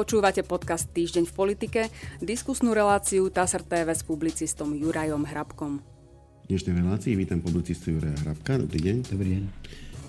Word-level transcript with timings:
Počúvate 0.00 0.40
podcast 0.40 0.88
Týždeň 0.96 1.28
v 1.28 1.34
politike, 1.36 1.80
diskusnú 2.24 2.72
reláciu 2.72 3.28
TASR 3.28 3.60
TV 3.60 3.92
s 3.92 4.00
publicistom 4.00 4.72
Jurajom 4.72 5.28
Hrabkom. 5.28 5.84
V 6.40 6.46
dnešnej 6.48 6.72
relácii 6.80 7.12
vítam 7.20 7.44
publicistu 7.44 7.92
Juraja 7.92 8.16
Hrabka. 8.24 8.64
Dobrý 8.64 8.80
deň. 8.80 8.96
Dobrý 9.12 9.28
deň. 9.36 9.44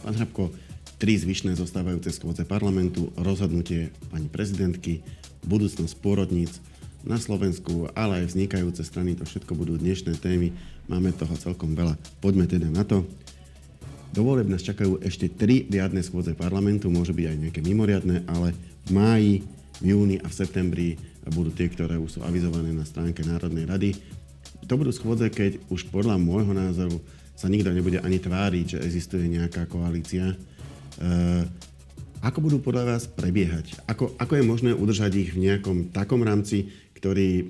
Pán 0.08 0.16
Hrabko, 0.16 0.48
tri 0.96 1.20
zvyšné 1.20 1.60
zostávajúce 1.60 2.08
schôdze 2.16 2.48
parlamentu, 2.48 3.12
rozhodnutie 3.20 3.92
pani 4.08 4.32
prezidentky, 4.32 5.04
budúcnosť 5.44 6.00
pôrodníc 6.00 6.64
na 7.04 7.20
Slovensku, 7.20 7.92
ale 7.92 8.24
aj 8.24 8.32
vznikajúce 8.32 8.88
strany, 8.88 9.20
to 9.20 9.28
všetko 9.28 9.60
budú 9.60 9.76
dnešné 9.76 10.16
témy. 10.24 10.56
Máme 10.88 11.12
toho 11.12 11.36
celkom 11.36 11.76
veľa. 11.76 12.00
Poďme 12.24 12.48
teda 12.48 12.72
na 12.72 12.88
to. 12.88 13.04
Do 14.16 14.24
volieb 14.24 14.48
nás 14.48 14.64
čakajú 14.64 15.04
ešte 15.04 15.28
tri 15.28 15.68
riadne 15.68 16.00
schôdze 16.00 16.32
parlamentu, 16.32 16.88
môže 16.88 17.12
byť 17.12 17.26
aj 17.28 17.38
nejaké 17.44 17.60
mimoriadne, 17.60 18.24
ale 18.32 18.56
v 18.88 18.92
máji 18.96 19.34
v 19.82 19.98
júni 19.98 20.16
a 20.22 20.30
v 20.30 20.38
septembri 20.38 20.88
budú 21.30 21.50
tie, 21.54 21.70
ktoré 21.70 21.98
už 21.98 22.18
sú 22.18 22.20
avizované 22.22 22.70
na 22.74 22.86
stránke 22.86 23.26
Národnej 23.26 23.66
rady. 23.66 23.90
To 24.70 24.78
budú 24.78 24.94
schôdze, 24.94 25.30
keď 25.34 25.58
už 25.74 25.90
podľa 25.90 26.22
môjho 26.22 26.54
názoru 26.54 27.02
sa 27.34 27.50
nikto 27.50 27.74
nebude 27.74 27.98
ani 28.02 28.22
tváriť, 28.22 28.78
že 28.78 28.84
existuje 28.86 29.26
nejaká 29.26 29.66
koalícia. 29.66 30.34
E, 30.34 30.36
ako 32.22 32.38
budú 32.46 32.58
podľa 32.62 32.96
vás 32.96 33.10
prebiehať? 33.10 33.82
Ako, 33.90 34.14
ako 34.22 34.34
je 34.38 34.44
možné 34.46 34.72
udržať 34.78 35.12
ich 35.18 35.30
v 35.34 35.50
nejakom 35.50 35.90
takom 35.90 36.22
rámci, 36.22 36.70
ktorý, 36.94 37.50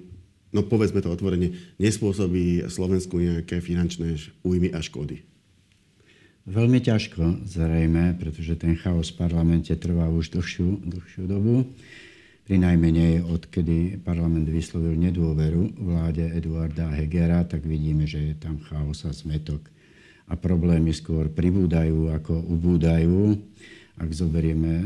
no 0.56 0.64
povedzme 0.64 1.04
to 1.04 1.12
otvorene, 1.12 1.76
nespôsobí 1.76 2.72
Slovensku 2.72 3.20
nejaké 3.20 3.60
finančné 3.60 4.16
újmy 4.48 4.72
a 4.72 4.80
škody? 4.80 5.28
Veľmi 6.48 6.80
ťažko, 6.82 7.46
zrejme, 7.46 8.18
pretože 8.18 8.58
ten 8.58 8.74
chaos 8.80 9.14
v 9.14 9.20
parlamente 9.20 9.70
trvá 9.78 10.10
už 10.10 10.34
dlhšiu, 10.34 10.88
dlhšiu 10.88 11.24
dobu 11.28 11.70
pri 12.46 12.58
najmenej 12.58 13.22
odkedy 13.22 14.02
parlament 14.02 14.50
vyslovil 14.50 14.98
nedôveru 14.98 15.78
vláde 15.78 16.26
Eduarda 16.34 16.90
Hegera, 16.90 17.46
tak 17.46 17.64
vidíme, 17.64 18.10
že 18.10 18.34
je 18.34 18.36
tam 18.36 18.58
chaos 18.66 19.06
a 19.06 19.14
zmetok. 19.14 19.70
A 20.32 20.34
problémy 20.40 20.96
skôr 20.96 21.30
pribúdajú, 21.30 22.10
ako 22.10 22.40
ubúdajú. 22.50 23.36
Ak 24.00 24.10
zoberieme 24.16 24.82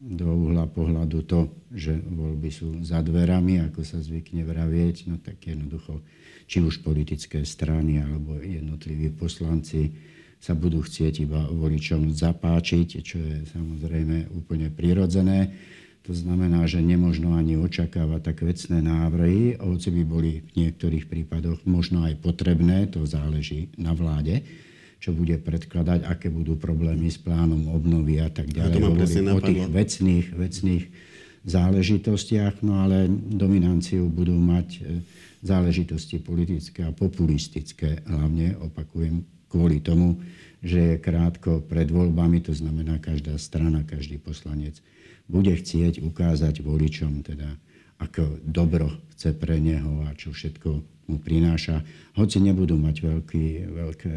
do 0.00 0.24
uhla 0.32 0.64
pohľadu 0.64 1.18
to, 1.28 1.40
že 1.74 1.92
voľby 1.92 2.48
sú 2.48 2.80
za 2.80 3.04
dverami, 3.04 3.60
ako 3.68 3.84
sa 3.84 4.00
zvykne 4.00 4.48
vravieť, 4.48 5.12
no 5.12 5.20
tak 5.20 5.44
jednoducho, 5.44 6.00
či 6.48 6.64
už 6.64 6.80
politické 6.80 7.44
strany 7.44 8.00
alebo 8.00 8.40
jednotliví 8.40 9.12
poslanci 9.12 9.92
sa 10.40 10.56
budú 10.56 10.80
chcieť 10.80 11.28
iba 11.28 11.44
voličom 11.52 12.16
zapáčiť, 12.16 12.88
čo 13.04 13.20
je 13.20 13.44
samozrejme 13.52 14.32
úplne 14.32 14.72
prirodzené 14.72 15.52
to 16.00 16.16
znamená, 16.16 16.64
že 16.64 16.80
nemožno 16.80 17.36
ani 17.36 17.60
očakávať 17.60 18.20
tak 18.24 18.38
vecné 18.40 18.80
návrhy, 18.80 19.60
hoci 19.60 19.88
by 19.92 20.02
boli 20.08 20.30
v 20.40 20.50
niektorých 20.64 21.04
prípadoch 21.04 21.60
možno 21.68 22.08
aj 22.08 22.16
potrebné, 22.24 22.88
to 22.88 23.04
záleží 23.04 23.68
na 23.76 23.92
vláde, 23.92 24.40
čo 24.96 25.12
bude 25.12 25.36
predkladať, 25.36 26.08
aké 26.08 26.32
budú 26.32 26.56
problémy 26.56 27.08
s 27.12 27.20
plánom 27.20 27.68
obnovy 27.72 28.20
a 28.20 28.32
tak 28.32 28.48
ďalej. 28.48 28.80
Hovorím 28.80 29.28
o 29.32 29.40
tých 29.44 29.62
vecných, 29.68 30.26
vecných 30.32 30.84
záležitostiach, 31.44 32.64
no 32.64 32.80
ale 32.80 33.08
dominanciu 33.08 34.08
budú 34.08 34.36
mať 34.36 34.68
e, 34.76 34.80
záležitosti 35.40 36.20
politické 36.20 36.84
a 36.84 36.92
populistické, 36.92 38.04
hlavne 38.04 38.60
opakujem 38.60 39.24
kvôli 39.48 39.80
tomu, 39.80 40.20
že 40.60 40.96
je 40.96 40.96
krátko 41.00 41.64
pred 41.64 41.88
voľbami, 41.88 42.44
to 42.44 42.52
znamená 42.52 43.00
každá 43.00 43.40
strana, 43.40 43.88
každý 43.88 44.20
poslanec 44.20 44.76
bude 45.30 45.54
chcieť 45.54 46.02
ukázať 46.02 46.66
voličom, 46.66 47.22
teda 47.22 47.46
ako 48.02 48.42
dobro 48.42 48.90
chce 49.14 49.30
pre 49.38 49.62
neho 49.62 50.02
a 50.08 50.16
čo 50.18 50.34
všetko 50.34 50.68
mu 51.06 51.16
prináša. 51.22 51.86
Hoci 52.18 52.42
nebudú 52.42 52.74
mať 52.74 52.96
veľký, 53.06 53.46
veľké 53.70 54.14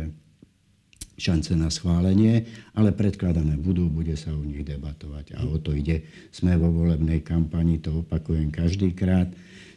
šance 1.13 1.53
na 1.53 1.69
schválenie, 1.69 2.49
ale 2.73 2.89
predkladané 2.89 3.61
budú, 3.61 3.85
bude 3.85 4.17
sa 4.17 4.33
o 4.33 4.41
nich 4.41 4.65
debatovať. 4.65 5.37
A 5.37 5.45
o 5.45 5.61
to 5.61 5.77
ide. 5.77 6.09
Sme 6.33 6.57
vo 6.57 6.73
volebnej 6.73 7.21
kampani, 7.21 7.77
to 7.77 8.01
opakujem 8.01 8.49
každýkrát, 8.49 9.29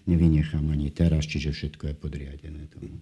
nevynechám 0.08 0.64
ani 0.72 0.88
teraz, 0.88 1.28
čiže 1.28 1.52
všetko 1.52 1.92
je 1.92 1.94
podriadené 1.98 2.62
tomu. 2.72 2.96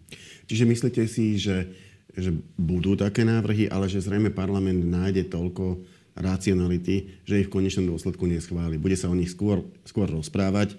Čiže 0.50 0.64
myslíte 0.66 1.02
si, 1.06 1.38
že, 1.38 1.70
že 2.10 2.34
budú 2.58 2.98
také 2.98 3.22
návrhy, 3.22 3.70
ale 3.70 3.86
že 3.86 4.02
zrejme 4.02 4.34
parlament 4.34 4.82
nájde 4.82 5.30
toľko 5.30 5.84
racionality, 6.14 7.22
že 7.26 7.42
ich 7.42 7.48
v 7.50 7.54
konečnom 7.60 7.90
dôsledku 7.90 8.24
neschváli. 8.26 8.78
Bude 8.78 8.94
sa 8.94 9.10
o 9.10 9.18
nich 9.18 9.34
skôr, 9.34 9.66
skôr 9.82 10.06
rozprávať, 10.06 10.74
e, 10.74 10.76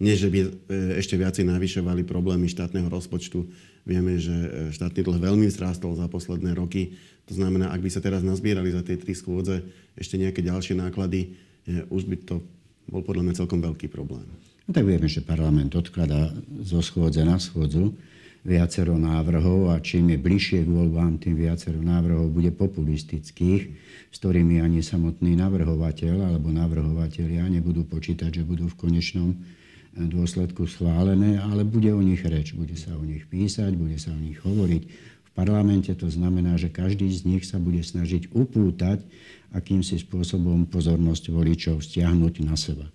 než 0.00 0.24
by 0.28 0.40
e, 0.40 0.48
ešte 0.96 1.20
viacej 1.20 1.44
navyšovali 1.44 2.04
problémy 2.08 2.48
štátneho 2.48 2.88
rozpočtu. 2.88 3.44
Vieme, 3.84 4.16
že 4.16 4.32
e, 4.32 4.48
štátny 4.72 5.04
dlh 5.04 5.20
veľmi 5.20 5.46
vzrástol 5.52 5.96
za 5.96 6.08
posledné 6.08 6.56
roky. 6.56 6.96
To 7.28 7.36
znamená, 7.36 7.68
ak 7.72 7.84
by 7.84 7.90
sa 7.92 8.00
teraz 8.00 8.24
nazbierali 8.24 8.72
za 8.72 8.80
tie 8.80 8.96
tri 8.96 9.12
schôdze 9.12 9.60
ešte 10.00 10.16
nejaké 10.16 10.40
ďalšie 10.40 10.80
náklady, 10.80 11.36
už 11.92 12.08
by 12.08 12.16
to 12.24 12.40
bol 12.88 13.04
podľa 13.04 13.28
mňa 13.28 13.34
celkom 13.36 13.60
veľký 13.60 13.92
problém. 13.92 14.24
No 14.64 14.72
tak 14.72 14.88
vieme, 14.88 15.04
že 15.04 15.20
parlament 15.20 15.76
odkladá 15.76 16.32
zo 16.64 16.80
schôdze 16.80 17.20
na 17.20 17.36
schôdzu 17.36 17.92
viacero 18.48 18.96
návrhov 18.96 19.68
a 19.68 19.76
čím 19.84 20.16
je 20.16 20.18
bližšie 20.18 20.64
k 20.64 20.72
voľbám, 20.72 21.20
tým 21.20 21.36
viacero 21.36 21.76
návrhov 21.84 22.32
bude 22.32 22.48
populistických, 22.48 23.62
s 24.08 24.16
ktorými 24.16 24.64
ani 24.64 24.80
samotný 24.80 25.36
navrhovateľ 25.36 26.32
alebo 26.32 26.48
navrhovatelia 26.48 27.44
nebudú 27.52 27.84
počítať, 27.84 28.40
že 28.40 28.48
budú 28.48 28.72
v 28.72 28.78
konečnom 28.80 29.36
eh, 29.36 30.08
dôsledku 30.08 30.64
schválené, 30.64 31.36
ale 31.36 31.68
bude 31.68 31.92
o 31.92 32.00
nich 32.00 32.24
reč, 32.24 32.56
bude 32.56 32.72
sa 32.80 32.96
o 32.96 33.04
nich 33.04 33.28
písať, 33.28 33.76
bude 33.76 34.00
sa 34.00 34.16
o 34.16 34.20
nich 34.20 34.40
hovoriť 34.40 34.82
v 35.28 35.30
parlamente. 35.36 35.92
To 35.92 36.08
znamená, 36.08 36.56
že 36.56 36.72
každý 36.72 37.12
z 37.12 37.28
nich 37.28 37.44
sa 37.44 37.60
bude 37.60 37.84
snažiť 37.84 38.32
upútať 38.32 39.04
akýmsi 39.52 40.00
spôsobom 40.00 40.64
pozornosť 40.72 41.28
voličov 41.28 41.84
stiahnuť 41.84 42.34
na 42.48 42.56
seba. 42.56 42.88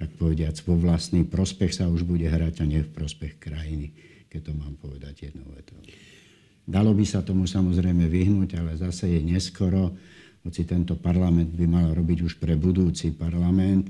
Tak 0.00 0.16
povediac, 0.16 0.56
vo 0.64 0.74
vlastný 0.80 1.28
prospech 1.28 1.76
sa 1.76 1.92
už 1.92 2.08
bude 2.08 2.26
hrať 2.26 2.60
a 2.60 2.64
nie 2.66 2.80
v 2.82 2.90
prospech 2.90 3.36
krajiny 3.36 4.13
keď 4.34 4.50
to 4.50 4.52
mám 4.58 4.74
povedať 4.82 5.30
jednou 5.30 5.46
vetou. 5.54 5.78
Dalo 6.66 6.90
by 6.90 7.06
sa 7.06 7.22
tomu 7.22 7.46
samozrejme 7.46 8.10
vyhnúť, 8.10 8.58
ale 8.58 8.74
zase 8.74 9.14
je 9.14 9.20
neskoro, 9.22 9.94
hoci 10.42 10.66
tento 10.66 10.98
parlament 10.98 11.54
by 11.54 11.66
mal 11.70 11.86
robiť 11.94 12.18
už 12.26 12.42
pre 12.42 12.58
budúci 12.58 13.14
parlament, 13.14 13.86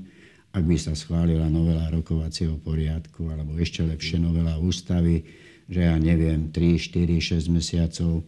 ak 0.53 0.63
by 0.63 0.77
sa 0.77 0.93
schválila 0.93 1.49
novela 1.49 1.89
rokovacieho 1.89 2.61
poriadku, 2.61 3.27
alebo 3.33 3.57
ešte 3.57 3.83
lepšie 3.83 4.21
novela 4.21 4.55
ústavy, 4.61 5.25
že 5.65 5.81
ja 5.83 5.97
neviem, 5.97 6.53
3, 6.53 6.77
4, 6.77 7.41
6 7.41 7.51
mesiacov 7.51 8.21
e, 8.21 8.23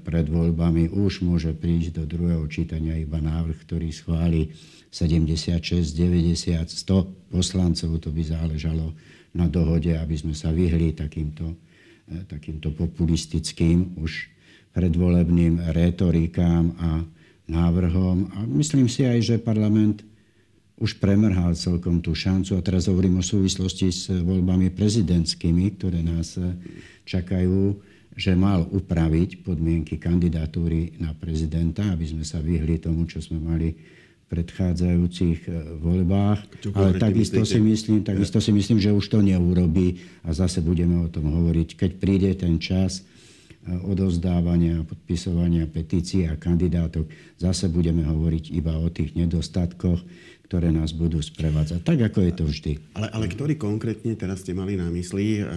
pred 0.00 0.26
voľbami 0.26 0.90
už 0.90 1.22
môže 1.22 1.52
prísť 1.54 2.02
do 2.02 2.04
druhého 2.08 2.42
čítania 2.48 2.98
iba 2.98 3.20
návrh, 3.20 3.62
ktorý 3.62 3.92
schváli 3.94 4.50
76, 4.90 5.62
90, 5.94 6.66
100 6.66 7.30
poslancov. 7.30 7.90
To 8.00 8.10
by 8.10 8.22
záležalo 8.26 8.96
na 9.32 9.48
dohode, 9.48 9.92
aby 9.96 10.14
sme 10.16 10.36
sa 10.36 10.52
vyhli 10.52 10.92
takýmto, 10.92 11.56
e, 12.08 12.24
takýmto 12.28 12.72
populistickým 12.76 13.96
už 14.00 14.28
predvolebným 14.72 15.72
retorikám 15.72 16.72
a 16.80 16.90
návrhom. 17.48 18.32
A 18.32 18.44
myslím 18.48 18.88
si 18.88 19.04
aj, 19.04 19.18
že 19.20 19.36
parlament 19.36 20.00
už 20.80 20.98
premrhal 20.98 21.52
celkom 21.54 22.00
tú 22.00 22.16
šancu. 22.16 22.56
A 22.56 22.64
teraz 22.64 22.88
hovorím 22.88 23.20
o 23.20 23.24
súvislosti 23.24 23.88
s 23.92 24.08
voľbami 24.08 24.72
prezidentskými, 24.72 25.76
ktoré 25.76 26.00
nás 26.00 26.40
čakajú, 27.04 27.76
že 28.12 28.36
mal 28.36 28.68
upraviť 28.68 29.44
podmienky 29.44 29.96
kandidatúry 29.96 31.00
na 31.00 31.16
prezidenta, 31.16 31.86
aby 31.92 32.04
sme 32.08 32.24
sa 32.24 32.40
vyhli 32.40 32.80
tomu, 32.80 33.08
čo 33.08 33.24
sme 33.24 33.40
mali 33.40 33.72
predchádzajúcich 34.32 35.38
e, 35.44 35.50
voľbách. 35.76 36.40
Ale 36.72 36.96
takisto 36.96 37.44
si, 37.44 37.60
myslím, 37.60 38.00
takisto 38.00 38.40
si 38.40 38.48
myslím, 38.56 38.80
že 38.80 38.88
už 38.88 39.04
to 39.12 39.20
neurobí 39.20 40.00
a 40.24 40.32
zase 40.32 40.64
budeme 40.64 40.96
o 41.04 41.12
tom 41.12 41.28
hovoriť, 41.28 41.76
keď 41.76 41.90
príde 42.00 42.32
ten 42.32 42.56
čas 42.56 43.04
e, 43.04 43.76
odovzdávania, 43.76 44.88
podpisovania 44.88 45.68
petícií 45.68 46.24
a 46.32 46.40
kandidátov. 46.40 47.12
Zase 47.36 47.68
budeme 47.68 48.08
hovoriť 48.08 48.56
iba 48.56 48.72
o 48.80 48.88
tých 48.88 49.12
nedostatkoch, 49.12 50.00
ktoré 50.48 50.72
nás 50.72 50.96
budú 50.96 51.20
sprevádzať. 51.20 51.84
Tak, 51.84 52.12
ako 52.12 52.18
je 52.24 52.32
to 52.32 52.44
vždy. 52.48 52.72
Ale, 52.96 53.08
ale 53.12 53.24
ktorý 53.28 53.60
konkrétne 53.60 54.16
teraz 54.16 54.40
ste 54.40 54.56
mali 54.56 54.80
na 54.80 54.88
mysli, 54.88 55.40
e, 55.40 55.48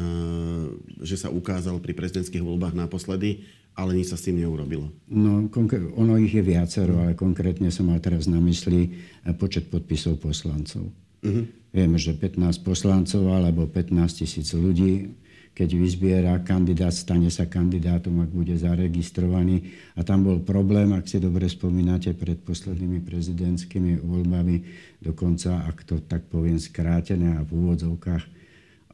že 0.99 1.15
sa 1.15 1.31
ukázal 1.31 1.79
pri 1.79 1.95
prezidentských 1.95 2.43
voľbách 2.43 2.75
naposledy, 2.75 3.47
ale 3.75 3.91
nič 3.99 4.15
sa 4.15 4.17
s 4.17 4.25
tým 4.31 4.39
neurobilo. 4.39 4.87
No, 5.11 5.51
ono 5.99 6.13
ich 6.15 6.31
je 6.31 6.43
viacero, 6.43 7.03
ale 7.03 7.13
konkrétne 7.13 7.67
som 7.69 7.91
mal 7.91 7.99
teraz 7.99 8.25
na 8.25 8.39
mysli 8.39 8.87
eh, 8.87 9.35
počet 9.35 9.67
podpisov 9.67 10.23
poslancov. 10.23 10.87
Uh-huh. 11.25 11.45
Vieme, 11.75 11.99
že 11.99 12.15
15 12.15 12.63
poslancov 12.63 13.27
alebo 13.27 13.67
15 13.67 14.23
tisíc 14.23 14.55
ľudí, 14.55 15.11
keď 15.55 15.69
vyzbiera 15.71 16.35
kandidát, 16.43 16.91
stane 16.91 17.31
sa 17.31 17.47
kandidátom, 17.47 18.19
ak 18.19 18.31
bude 18.31 18.51
zaregistrovaný. 18.59 19.71
A 19.95 20.03
tam 20.03 20.27
bol 20.27 20.43
problém, 20.43 20.91
ak 20.91 21.07
si 21.07 21.15
dobre 21.15 21.47
spomínate, 21.47 22.11
pred 22.11 22.35
poslednými 22.43 22.99
prezidentskými 22.99 24.03
voľbami, 24.03 24.55
dokonca, 24.99 25.63
ak 25.63 25.87
to 25.87 26.03
tak 26.03 26.27
poviem 26.27 26.59
skrátené 26.59 27.39
a 27.39 27.47
v 27.47 27.55
úvodzovkách, 27.55 28.23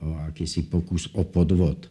o 0.05 0.17
akýsi 0.29 0.69
pokus 0.69 1.09
o 1.17 1.25
podvod. 1.25 1.89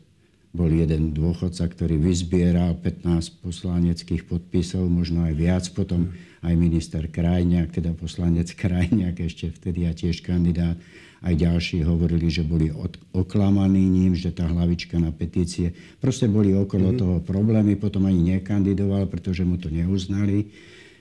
Bol 0.51 0.75
jeden 0.75 1.15
dôchodca, 1.15 1.71
ktorý 1.71 1.95
vyzbieral 1.95 2.75
15 2.83 3.39
poslaneckých 3.39 4.27
podpisov, 4.27 4.91
možno 4.91 5.23
aj 5.23 5.35
viac, 5.39 5.65
potom 5.71 6.11
aj 6.43 6.55
minister 6.59 7.07
Krajniak, 7.07 7.71
teda 7.71 7.95
poslanec 7.95 8.51
Krajniak, 8.61 9.23
ešte 9.23 9.55
vtedy 9.55 9.87
a 9.87 9.95
tiež 9.95 10.27
kandidát 10.27 10.75
aj 11.21 11.35
ďalší 11.37 11.85
hovorili, 11.85 12.33
že 12.33 12.41
boli 12.41 12.73
od, 12.73 12.97
oklamaní 13.13 13.85
ním, 13.85 14.17
že 14.17 14.33
tá 14.33 14.49
hlavička 14.49 14.97
na 14.97 15.13
petície. 15.13 15.77
Proste 16.01 16.25
boli 16.25 16.57
okolo 16.57 16.91
mm-hmm. 16.91 17.01
toho 17.01 17.17
problémy, 17.21 17.77
potom 17.77 18.09
ani 18.09 18.41
nekandidoval, 18.41 19.05
pretože 19.05 19.45
mu 19.45 19.61
to 19.61 19.69
neuznali. 19.69 20.49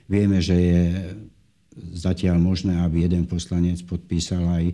Vieme, 0.04 0.44
že 0.44 0.56
je 0.60 0.82
zatiaľ 1.96 2.36
možné, 2.36 2.84
aby 2.84 3.08
jeden 3.08 3.24
poslanec 3.24 3.80
podpísal 3.88 4.44
aj 4.44 4.64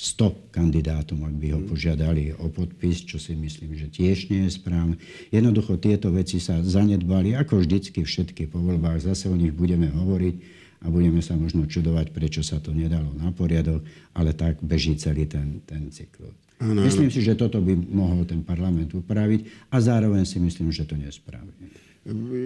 100 0.00 0.56
kandidátom, 0.56 1.20
ak 1.28 1.34
by 1.36 1.46
ho 1.52 1.60
mhm. 1.60 1.68
požiadali 1.68 2.32
o 2.40 2.48
podpis, 2.48 3.04
čo 3.04 3.20
si 3.20 3.36
myslím, 3.36 3.76
že 3.76 3.92
tiež 3.92 4.32
nie 4.32 4.48
je 4.48 4.56
správne. 4.56 4.96
Jednoducho 5.28 5.76
tieto 5.76 6.08
veci 6.08 6.40
sa 6.40 6.64
zanedbali, 6.64 7.36
ako 7.36 7.60
vždycky 7.60 8.00
všetky 8.00 8.48
po 8.48 8.64
voľbách. 8.64 9.04
Zase 9.04 9.28
o 9.28 9.36
nich 9.36 9.52
budeme 9.52 9.92
hovoriť 9.92 10.34
a 10.80 10.88
budeme 10.88 11.20
sa 11.20 11.36
možno 11.36 11.68
čudovať, 11.68 12.16
prečo 12.16 12.40
sa 12.40 12.56
to 12.56 12.72
nedalo 12.72 13.12
na 13.12 13.28
poriadok, 13.28 13.84
ale 14.16 14.32
tak 14.32 14.64
beží 14.64 14.96
celý 14.96 15.28
ten, 15.28 15.60
ten 15.68 15.92
cyklus. 15.92 16.32
Ano, 16.60 16.80
myslím 16.80 17.12
ano. 17.12 17.14
si, 17.16 17.20
že 17.20 17.36
toto 17.36 17.60
by 17.60 17.72
mohol 17.76 18.24
ten 18.24 18.40
parlament 18.40 18.92
upraviť 18.96 19.68
a 19.68 19.76
zároveň 19.80 20.24
si 20.24 20.40
myslím, 20.40 20.72
že 20.72 20.88
to 20.88 20.96
nespraví. 20.96 21.52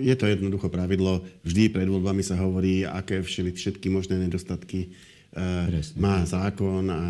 Je 0.02 0.14
to 0.18 0.26
jednoducho 0.26 0.66
pravidlo. 0.66 1.22
Vždy 1.46 1.70
pred 1.70 1.86
voľbami 1.86 2.26
sa 2.26 2.34
hovorí, 2.34 2.82
aké 2.82 3.22
všetky 3.22 3.86
možné 3.86 4.18
nedostatky 4.18 4.90
Presne. 5.34 5.98
má 5.98 6.22
zákon 6.22 6.86
a 6.88 7.00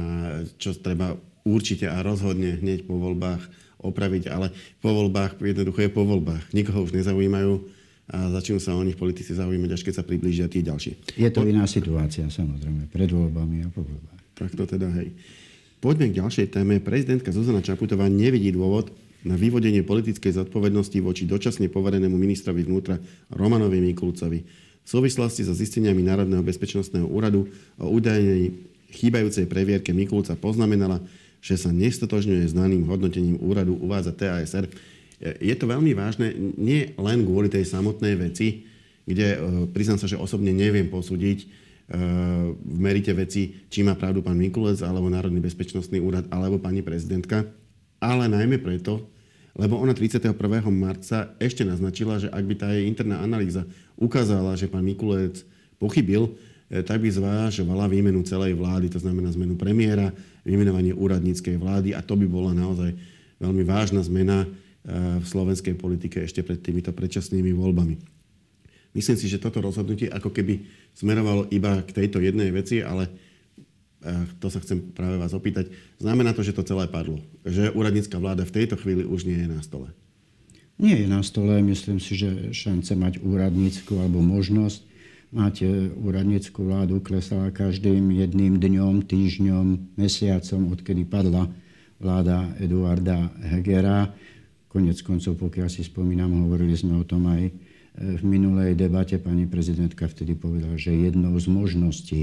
čo 0.57 0.73
treba 0.73 1.13
určite 1.45 1.85
a 1.87 2.01
rozhodne 2.01 2.57
hneď 2.57 2.89
po 2.89 2.97
voľbách 2.97 3.45
opraviť, 3.85 4.33
ale 4.33 4.49
po 4.81 4.97
voľbách 4.97 5.37
jednoducho 5.45 5.85
je 5.85 5.93
po 5.93 6.09
voľbách. 6.09 6.57
Nikoho 6.57 6.89
už 6.89 6.97
nezaujímajú 6.97 7.61
a 8.09 8.33
začnú 8.33 8.61
sa 8.61 8.73
o 8.77 8.85
nich 8.85 8.97
politici 8.97 9.37
zaujímať, 9.37 9.71
až 9.77 9.83
keď 9.85 9.95
sa 10.01 10.05
priblížia 10.05 10.49
tie 10.49 10.65
ďalšie. 10.65 11.17
Je 11.21 11.29
to 11.29 11.45
po... 11.45 11.49
iná 11.49 11.69
situácia, 11.69 12.29
samozrejme, 12.29 12.89
pred 12.89 13.09
voľbami 13.13 13.65
a 13.65 13.69
po 13.69 13.85
voľbách. 13.85 14.21
Tak 14.37 14.57
to 14.57 14.65
teda, 14.65 14.89
hej. 15.01 15.13
Poďme 15.85 16.09
k 16.09 16.25
ďalšej 16.25 16.47
téme. 16.49 16.81
Prezidentka 16.81 17.29
Zuzana 17.29 17.61
Čaputová 17.61 18.09
nevidí 18.09 18.49
dôvod 18.57 18.89
na 19.25 19.37
vyvodenie 19.37 19.85
politickej 19.85 20.37
zodpovednosti 20.37 20.97
voči 21.01 21.25
dočasne 21.29 21.69
poverenému 21.73 22.17
ministrovi 22.17 22.65
vnútra 22.65 23.01
Romanovi 23.33 23.81
Mikulcovi 23.81 24.45
v 24.85 24.89
súvislosti 24.89 25.49
so 25.49 25.57
zisteniami 25.57 26.05
Národného 26.05 26.45
bezpečnostného 26.45 27.09
úradu 27.09 27.49
o 27.81 27.89
údajnej 27.89 28.53
chýbajúcej 28.93 29.49
previerke 29.49 29.97
Mikulca 29.97 30.37
poznamenala, 30.37 31.01
že 31.41 31.57
sa 31.57 31.73
nestotožňuje 31.73 32.53
daným 32.53 32.85
hodnotením 32.89 33.41
úradu 33.41 33.77
uvádza 33.81 34.13
TASR 34.13 34.69
je 35.25 35.55
to 35.57 35.65
veľmi 35.65 35.97
vážne, 35.97 36.35
nie 36.59 36.93
len 36.99 37.25
kvôli 37.25 37.49
tej 37.49 37.65
samotnej 37.65 38.19
veci, 38.19 38.69
kde 39.05 39.27
e, 39.33 39.39
priznám 39.71 40.01
sa, 40.01 40.11
že 40.11 40.21
osobne 40.21 40.53
neviem 40.53 40.89
posúdiť 40.93 41.39
e, 41.41 41.47
v 42.53 42.79
merite 42.81 43.13
veci, 43.17 43.65
či 43.73 43.81
má 43.81 43.97
pravdu 43.97 44.21
pán 44.21 44.37
Mikulec, 44.37 44.85
alebo 44.85 45.09
Národný 45.09 45.41
bezpečnostný 45.41 46.01
úrad, 46.03 46.29
alebo 46.29 46.61
pani 46.61 46.85
prezidentka, 46.85 47.47
ale 48.03 48.29
najmä 48.29 48.61
preto, 48.61 49.07
lebo 49.55 49.79
ona 49.79 49.95
31. 49.95 50.35
marca 50.75 51.31
ešte 51.39 51.63
naznačila, 51.63 52.19
že 52.19 52.29
ak 52.31 52.45
by 52.45 52.55
tá 52.59 52.69
jej 52.75 52.91
interná 52.91 53.23
analýza 53.23 53.63
ukázala, 53.95 54.59
že 54.59 54.67
pán 54.67 54.83
Mikulec 54.83 55.47
pochybil, 55.79 56.35
e, 56.71 56.83
tak 56.83 56.99
by 56.99 57.09
zvážovala 57.11 57.87
výmenu 57.87 58.23
celej 58.27 58.59
vlády, 58.59 58.91
to 58.91 58.99
znamená 58.99 59.31
zmenu 59.35 59.55
premiéra, 59.55 60.11
vymenovanie 60.43 60.93
úradníckej 60.93 61.57
vlády 61.57 61.95
a 61.95 62.03
to 62.03 62.19
by 62.19 62.27
bola 62.27 62.53
naozaj 62.53 62.93
veľmi 63.39 63.63
vážna 63.63 64.03
zmena 64.05 64.47
v 64.85 65.25
slovenskej 65.25 65.81
politike 65.81 66.21
ešte 66.21 66.45
pred 66.45 66.61
týmito 66.61 66.93
predčasnými 66.93 67.57
voľbami. 67.57 67.97
Myslím 68.95 69.17
si, 69.17 69.27
že 69.27 69.41
toto 69.41 69.65
rozhodnutie 69.65 70.13
ako 70.13 70.31
keby 70.31 70.61
smerovalo 70.95 71.49
iba 71.51 71.83
k 71.83 71.91
tejto 72.05 72.21
jednej 72.21 72.53
veci, 72.53 72.85
ale 72.85 73.11
to 74.39 74.53
sa 74.53 74.61
chcem 74.61 74.93
práve 74.93 75.17
vás 75.17 75.33
opýtať. 75.33 75.73
Znamená 75.97 76.37
to, 76.37 76.45
že 76.45 76.53
to 76.53 76.67
celé 76.67 76.85
padlo? 76.87 77.25
Že 77.49 77.73
úradnícka 77.73 78.21
vláda 78.21 78.45
v 78.45 78.55
tejto 78.61 78.77
chvíli 78.77 79.03
už 79.05 79.25
nie 79.25 79.41
je 79.41 79.49
na 79.49 79.61
stole? 79.65 79.89
Nie 80.77 81.01
je 81.01 81.09
na 81.09 81.25
stole. 81.25 81.63
Myslím 81.65 82.03
si, 82.03 82.19
že 82.19 82.53
šance 82.53 82.93
mať 82.93 83.25
úradnícku 83.25 83.97
alebo 83.97 84.21
možnosť 84.21 84.95
mať 85.35 85.67
úradnícku 85.99 86.63
vládu 86.63 87.03
klesala 87.03 87.51
každým 87.51 88.15
jedným 88.15 88.63
dňom, 88.63 89.03
týždňom, 89.03 89.99
mesiacom, 89.99 90.71
odkedy 90.71 91.03
padla 91.03 91.51
vláda 91.99 92.55
Eduarda 92.63 93.35
Hegera. 93.43 94.15
Konec 94.71 95.03
koncov, 95.03 95.35
pokiaľ 95.39 95.69
si 95.71 95.83
spomínam, 95.83 96.47
hovorili 96.47 96.75
sme 96.79 96.99
o 96.99 97.05
tom 97.07 97.27
aj 97.31 97.51
e, 97.51 97.53
v 98.19 98.23
minulej 98.23 98.79
debate. 98.79 99.19
Pani 99.19 99.47
prezidentka 99.47 100.07
vtedy 100.07 100.39
povedala, 100.39 100.79
že 100.79 100.95
jednou 100.95 101.35
z 101.39 101.47
možností 101.51 102.23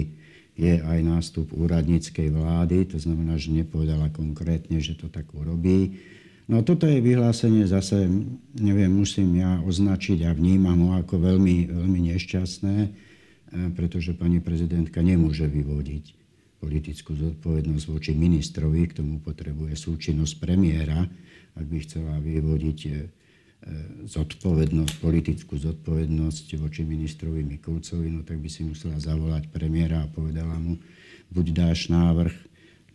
je 0.61 0.77
aj 0.77 0.99
nástup 1.01 1.49
úradníckej 1.57 2.29
vlády. 2.29 2.85
To 2.93 3.01
znamená, 3.01 3.41
že 3.41 3.49
nepovedala 3.49 4.13
konkrétne, 4.13 4.77
že 4.77 4.93
to 4.93 5.09
tak 5.09 5.25
urobí. 5.33 5.97
No 6.45 6.61
toto 6.61 6.85
je 6.85 7.01
vyhlásenie 7.01 7.65
zase, 7.65 8.05
neviem, 8.61 8.93
musím 8.93 9.41
ja 9.41 9.57
označiť 9.65 10.29
a 10.29 10.37
vnímam 10.37 10.77
ho 10.85 11.01
ako 11.01 11.17
veľmi, 11.17 11.73
veľmi 11.73 11.99
nešťastné, 12.13 12.77
e, 12.85 12.89
pretože 13.73 14.13
pani 14.13 14.37
prezidentka 14.37 15.01
nemôže 15.01 15.49
vyvodiť 15.49 16.05
politickú 16.61 17.17
zodpovednosť 17.17 17.85
voči 17.89 18.11
ministrovi, 18.13 18.85
k 18.85 19.01
tomu 19.01 19.17
potrebuje 19.17 19.73
súčinnosť 19.73 20.33
premiéra 20.37 21.09
ak 21.55 21.65
by 21.67 21.77
chcela 21.83 22.15
vyvodiť 22.19 22.79
e, 22.87 22.91
zodpovednosť, 24.09 24.93
politickú 24.97 25.53
zodpovednosť 25.53 26.57
voči 26.57 26.81
ministrovi 26.81 27.45
Mikulcovi, 27.45 28.09
no 28.09 28.25
tak 28.25 28.41
by 28.41 28.49
si 28.49 28.65
musela 28.65 28.97
zavolať 28.97 29.53
premiéra 29.53 30.01
a 30.01 30.09
povedala 30.09 30.57
mu, 30.57 30.81
buď 31.29 31.45
dáš 31.53 31.93
návrh 31.93 32.33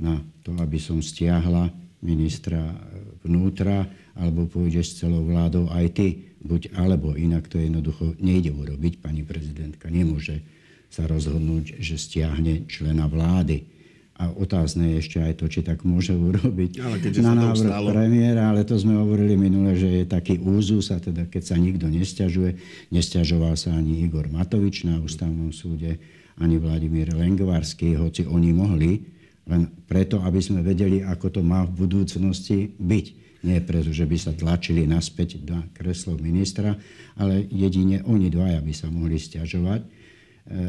na 0.03 0.21
to, 0.43 0.59
aby 0.59 0.77
som 0.83 0.99
stiahla 0.99 1.71
ministra 2.03 2.75
vnútra, 3.23 3.87
alebo 4.19 4.51
pôjdeš 4.51 4.93
s 4.93 4.99
celou 5.07 5.25
vládou 5.25 5.71
aj 5.71 5.87
ty, 5.97 6.09
buď 6.43 6.75
alebo, 6.77 7.15
inak 7.15 7.47
to 7.47 7.63
jednoducho 7.63 8.19
nejde 8.19 8.51
urobiť. 8.51 9.01
Pani 9.03 9.23
prezidentka 9.23 9.91
nemôže 9.91 10.43
sa 10.91 11.07
rozhodnúť, 11.07 11.79
že 11.79 11.99
stiahne 11.99 12.67
člena 12.71 13.07
vlády 13.11 13.76
a 14.17 14.33
otázne 14.33 14.97
je 14.97 15.05
ešte 15.05 15.19
aj 15.21 15.35
to, 15.37 15.45
či 15.45 15.61
tak 15.61 15.85
môže 15.85 16.17
urobiť 16.17 16.81
ale 16.81 16.97
na 17.21 17.37
návrh 17.37 17.69
stalo... 17.69 17.89
premiéra, 17.93 18.49
ale 18.49 18.65
to 18.65 18.81
sme 18.81 18.97
hovorili 18.97 19.37
minule, 19.37 19.77
že 19.77 20.03
je 20.03 20.05
taký 20.09 20.41
úzus 20.41 20.89
a 20.89 20.97
teda 20.97 21.29
keď 21.29 21.43
sa 21.53 21.57
nikto 21.61 21.85
nestiažuje, 21.93 22.57
nestiažoval 22.89 23.61
sa 23.61 23.77
ani 23.77 24.09
Igor 24.09 24.33
Matovič 24.33 24.89
na 24.89 24.97
ústavnom 24.97 25.53
súde, 25.53 26.01
ani 26.41 26.57
Vladimír 26.57 27.13
Lengvarský, 27.13 28.01
hoci 28.01 28.25
oni 28.25 28.57
mohli, 28.57 29.05
len 29.47 29.69
preto, 29.85 30.25
aby 30.25 30.41
sme 30.41 30.65
vedeli, 30.65 31.05
ako 31.05 31.39
to 31.39 31.41
má 31.45 31.69
v 31.69 31.87
budúcnosti 31.87 32.73
byť. 32.81 33.07
Nie 33.47 33.63
preto, 33.63 33.95
že 33.95 34.09
by 34.09 34.17
sa 34.19 34.33
tlačili 34.35 34.89
naspäť 34.89 35.39
na 35.45 35.63
kreslo 35.77 36.19
ministra, 36.19 36.75
ale 37.15 37.47
jedine 37.47 38.03
oni 38.09 38.33
dvaja 38.33 38.59
by 38.59 38.73
sa 38.75 38.89
mohli 38.91 39.21
stiažovať 39.21 39.96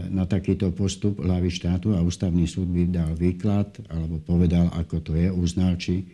na 0.10 0.26
takýto 0.26 0.74
postup 0.74 1.22
hlavy 1.22 1.54
štátu 1.54 1.94
a 1.94 2.02
ústavný 2.02 2.50
súd 2.50 2.66
by 2.66 2.90
dal 2.90 3.14
výklad 3.14 3.78
alebo 3.94 4.18
povedal, 4.18 4.74
ako 4.74 5.06
to 5.06 5.14
je, 5.14 5.30
uznal, 5.30 5.78
či 5.78 6.02
e, 6.02 6.06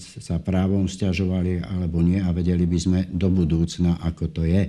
sa 0.00 0.40
právom 0.40 0.88
stiažovali 0.88 1.60
alebo 1.60 2.00
nie 2.00 2.24
a 2.24 2.32
vedeli 2.32 2.64
by 2.64 2.78
sme 2.80 3.00
do 3.12 3.28
budúcna, 3.28 4.00
ako 4.00 4.32
to 4.32 4.48
je. 4.48 4.64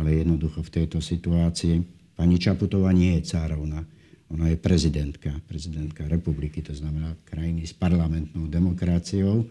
Ale 0.00 0.08
jednoducho 0.08 0.64
v 0.64 0.72
tejto 0.72 1.04
situácii 1.04 1.84
pani 2.16 2.40
Čaputová 2.40 2.96
nie 2.96 3.20
je 3.20 3.28
cárovna. 3.28 3.84
Ona 4.30 4.48
je 4.48 4.56
prezidentka, 4.56 5.34
prezidentka 5.44 6.08
republiky, 6.08 6.64
to 6.64 6.72
znamená 6.72 7.12
krajiny 7.28 7.68
s 7.68 7.76
parlamentnou 7.76 8.48
demokraciou 8.48 9.44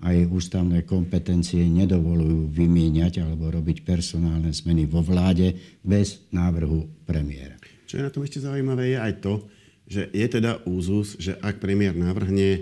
a 0.00 0.16
jej 0.16 0.24
ústavné 0.24 0.88
kompetencie 0.88 1.60
nedovolujú 1.68 2.48
vymieňať 2.48 3.20
alebo 3.20 3.52
robiť 3.52 3.84
personálne 3.84 4.48
zmeny 4.48 4.88
vo 4.88 5.04
vláde 5.04 5.52
bez 5.84 6.24
návrhu 6.32 6.88
premiéra. 7.04 7.60
Čo 7.84 8.00
je 8.00 8.06
na 8.08 8.12
tom 8.12 8.24
ešte 8.24 8.40
zaujímavé, 8.40 8.96
je 8.96 8.98
aj 8.98 9.14
to, 9.20 9.34
že 9.90 10.02
je 10.14 10.26
teda 10.30 10.62
úzus, 10.64 11.18
že 11.20 11.36
ak 11.42 11.58
premiér 11.58 11.92
navrhne 11.98 12.48
e, 12.54 12.60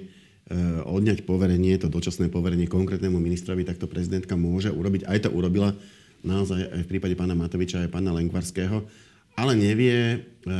odňať 0.83 1.29
poverenie, 1.29 1.77
to 1.77 1.93
dočasné 1.93 2.33
poverenie 2.33 2.67
konkrétnemu 2.67 3.21
ministrovi, 3.21 3.63
tak 3.63 3.77
to 3.77 3.87
prezidentka 3.87 4.35
môže 4.35 4.73
urobiť. 4.73 5.05
Aj 5.05 5.21
to 5.21 5.29
urobila 5.29 5.77
naozaj 6.25 6.73
aj 6.73 6.83
v 6.83 6.91
prípade 6.91 7.15
pána 7.15 7.37
Matoviča 7.39 7.87
aj 7.87 7.93
pána 7.93 8.17
Lengvarského, 8.17 8.83
ale 9.39 9.53
nevie, 9.55 10.27
e, 10.43 10.51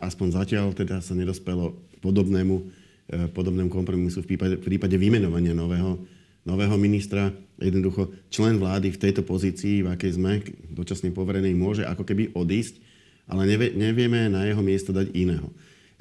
aspoň 0.00 0.28
zatiaľ 0.42 0.74
teda 0.74 0.98
sa 0.98 1.14
nedospelo 1.14 1.76
podobnému 2.02 2.81
podobnému 3.10 3.70
kompromisu 3.72 4.22
v 4.22 4.34
prípade, 4.34 4.54
v 4.60 4.64
prípade 4.64 4.96
vymenovania 4.98 5.56
nového 5.56 5.98
nového 6.42 6.74
ministra. 6.74 7.30
Jednoducho 7.62 8.10
člen 8.26 8.58
vlády 8.58 8.90
v 8.90 8.98
tejto 8.98 9.22
pozícii, 9.22 9.86
v 9.86 9.94
akej 9.94 10.18
sme, 10.18 10.42
dočasne 10.74 11.14
poverenej, 11.14 11.54
môže 11.54 11.86
ako 11.86 12.02
keby 12.02 12.34
odísť, 12.34 12.82
ale 13.30 13.46
nevie, 13.46 13.70
nevieme 13.78 14.26
na 14.26 14.42
jeho 14.50 14.58
miesto 14.58 14.90
dať 14.90 15.14
iného. 15.14 15.46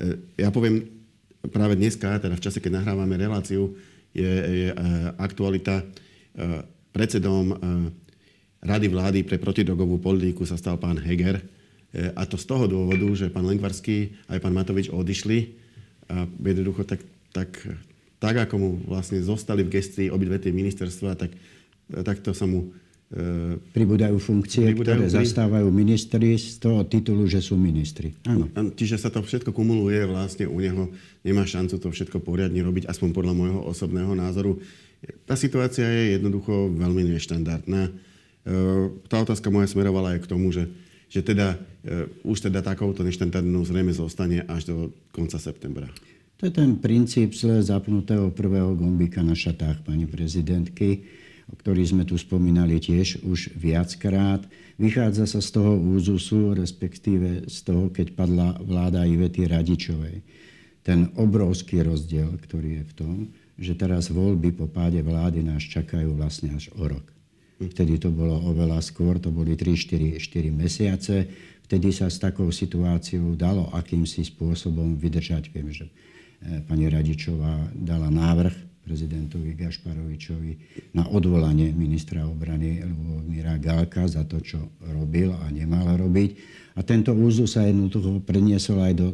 E, 0.02 0.18
ja 0.42 0.50
poviem 0.50 0.90
práve 1.54 1.78
dneska, 1.78 2.18
teda 2.18 2.34
v 2.34 2.44
čase, 2.44 2.58
keď 2.58 2.82
nahrávame 2.82 3.14
reláciu, 3.22 3.78
je, 4.12 4.26
je 4.26 4.70
e, 4.74 4.76
aktualita. 5.22 5.86
Predsedom 6.96 7.60
Rady 8.64 8.88
vlády 8.88 9.20
pre 9.28 9.36
protidrogovú 9.36 10.00
politiku 10.00 10.48
sa 10.48 10.56
stal 10.56 10.80
pán 10.80 10.96
Heger. 10.96 11.44
A 12.16 12.24
to 12.24 12.40
z 12.40 12.48
toho 12.48 12.72
dôvodu, 12.72 13.04
že 13.20 13.28
pán 13.28 13.44
Lengvarský 13.44 14.16
aj 14.32 14.40
pán 14.40 14.56
Matovič 14.56 14.88
odišli. 14.88 15.60
A 16.12 16.28
jednoducho 16.44 16.84
tak, 16.84 17.00
tak 17.32 17.64
tak 18.22 18.38
ako 18.38 18.56
mu 18.62 18.70
vlastne 18.86 19.18
zostali 19.18 19.66
v 19.66 19.82
gestii 19.82 20.14
obidve 20.14 20.38
tie 20.38 20.54
ministerstva, 20.54 21.18
tak, 21.18 21.34
tak 21.90 22.22
to 22.22 22.38
sa 22.38 22.46
mu 22.46 22.70
e, 23.10 23.58
Pribúdajú 23.74 24.22
funkcie, 24.22 24.62
pribúdajú, 24.70 25.10
ktoré 25.10 25.10
pri... 25.10 25.18
zastávajú 25.26 25.68
ministri 25.74 26.38
z 26.38 26.62
toho 26.62 26.86
titulu, 26.86 27.26
že 27.26 27.42
sú 27.42 27.58
ministri. 27.58 28.14
Áno. 28.30 28.46
Čiže 28.54 29.02
sa 29.02 29.10
to 29.10 29.26
všetko 29.26 29.50
kumuluje, 29.50 30.06
vlastne 30.06 30.46
u 30.46 30.62
neho 30.62 30.94
nemá 31.26 31.50
šancu 31.50 31.82
to 31.82 31.90
všetko 31.90 32.22
poriadne 32.22 32.62
robiť, 32.62 32.86
aspoň 32.86 33.10
podľa 33.10 33.34
môjho 33.34 33.60
osobného 33.66 34.14
názoru. 34.14 34.62
Tá 35.26 35.34
situácia 35.34 35.90
je 35.90 36.22
jednoducho 36.22 36.70
veľmi 36.78 37.18
neštandardná. 37.18 37.90
E, 37.90 37.92
tá 39.10 39.18
otázka 39.18 39.50
moja 39.50 39.66
smerovala 39.66 40.14
aj 40.14 40.30
k 40.30 40.30
tomu, 40.30 40.54
že, 40.54 40.70
že 41.12 41.20
teda, 41.20 41.60
e, 41.84 42.08
už 42.24 42.48
teda 42.48 42.64
takouto 42.64 43.04
neštandardnou 43.04 43.68
zrejme 43.68 43.92
zostane 43.92 44.48
až 44.48 44.72
do 44.72 44.76
konca 45.12 45.36
septembra. 45.36 45.92
To 46.40 46.48
je 46.48 46.56
ten 46.56 46.80
princíp 46.80 47.36
zle 47.36 47.62
zapnutého 47.62 48.32
prvého 48.34 48.74
gombika 48.74 49.20
na 49.22 49.36
šatách 49.36 49.84
pani 49.86 50.08
prezidentky, 50.08 51.06
o 51.52 51.54
ktorý 51.60 51.84
sme 51.84 52.04
tu 52.08 52.16
spomínali 52.16 52.80
tiež 52.80 53.28
už 53.28 53.54
viackrát. 53.60 54.42
Vychádza 54.80 55.28
sa 55.28 55.44
z 55.44 55.52
toho 55.52 55.78
úzusu, 55.78 56.56
respektíve 56.56 57.46
z 57.46 57.58
toho, 57.62 57.92
keď 57.92 58.18
padla 58.18 58.58
vláda 58.64 59.06
Ivety 59.06 59.46
Radičovej. 59.46 60.24
Ten 60.82 61.14
obrovský 61.14 61.86
rozdiel, 61.86 62.42
ktorý 62.42 62.82
je 62.82 62.84
v 62.90 62.94
tom, 62.98 63.16
že 63.62 63.78
teraz 63.78 64.10
voľby 64.10 64.58
po 64.58 64.66
páde 64.66 65.06
vlády 65.06 65.46
nás 65.46 65.62
čakajú 65.62 66.18
vlastne 66.18 66.58
až 66.58 66.74
o 66.74 66.90
rok. 66.90 67.06
Vtedy 67.62 68.02
to 68.02 68.10
bolo 68.10 68.42
oveľa 68.50 68.82
skôr, 68.82 69.22
to 69.22 69.30
boli 69.30 69.54
3-4 69.54 70.18
mesiace. 70.50 71.30
Vtedy 71.70 71.94
sa 71.94 72.10
s 72.10 72.18
takou 72.18 72.50
situáciou 72.50 73.38
dalo 73.38 73.70
akýmsi 73.72 74.26
spôsobom 74.26 74.98
vydržať. 74.98 75.54
Viem, 75.54 75.70
že 75.70 75.86
E, 76.42 76.66
pani 76.66 76.90
Radičová 76.90 77.70
dala 77.78 78.10
návrh 78.10 78.82
prezidentovi 78.82 79.54
Gašparovičovi 79.54 80.54
na 80.98 81.06
odvolanie 81.06 81.70
ministra 81.70 82.26
obrany 82.26 82.82
Lubomíra 82.82 83.62
Galka 83.62 84.10
za 84.10 84.26
to, 84.26 84.42
čo 84.42 84.74
robil 84.82 85.30
a 85.38 85.46
nemal 85.54 85.86
robiť. 86.02 86.30
A 86.74 86.82
tento 86.82 87.14
úzus 87.14 87.54
sa 87.54 87.70
jednoducho 87.70 88.26
preniesol 88.26 88.82
aj 88.82 88.94
do 88.98 89.08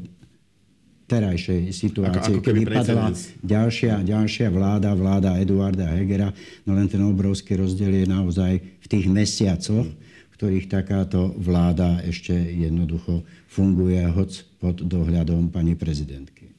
terajšej 1.07 1.71
situácie, 1.71 2.35
ako, 2.35 2.43
ako 2.43 2.43
kedy 2.43 2.63
padla 2.67 3.15
ďalšia, 3.39 4.03
ďalšia 4.03 4.47
vláda, 4.51 4.91
vláda 4.91 5.39
Eduarda 5.39 5.87
Hegera, 5.95 6.35
no 6.67 6.75
len 6.75 6.91
ten 6.91 6.99
obrovský 6.99 7.55
rozdiel 7.55 8.03
je 8.03 8.07
naozaj 8.11 8.59
v 8.59 8.87
tých 8.91 9.07
mesiacoch, 9.07 9.87
v 9.87 10.33
ktorých 10.35 10.67
takáto 10.67 11.31
vláda 11.39 12.03
ešte 12.03 12.35
jednoducho 12.35 13.23
funguje, 13.47 14.03
hoc 14.11 14.35
pod 14.59 14.83
dohľadom 14.83 15.47
pani 15.47 15.79
prezidentky. 15.79 16.51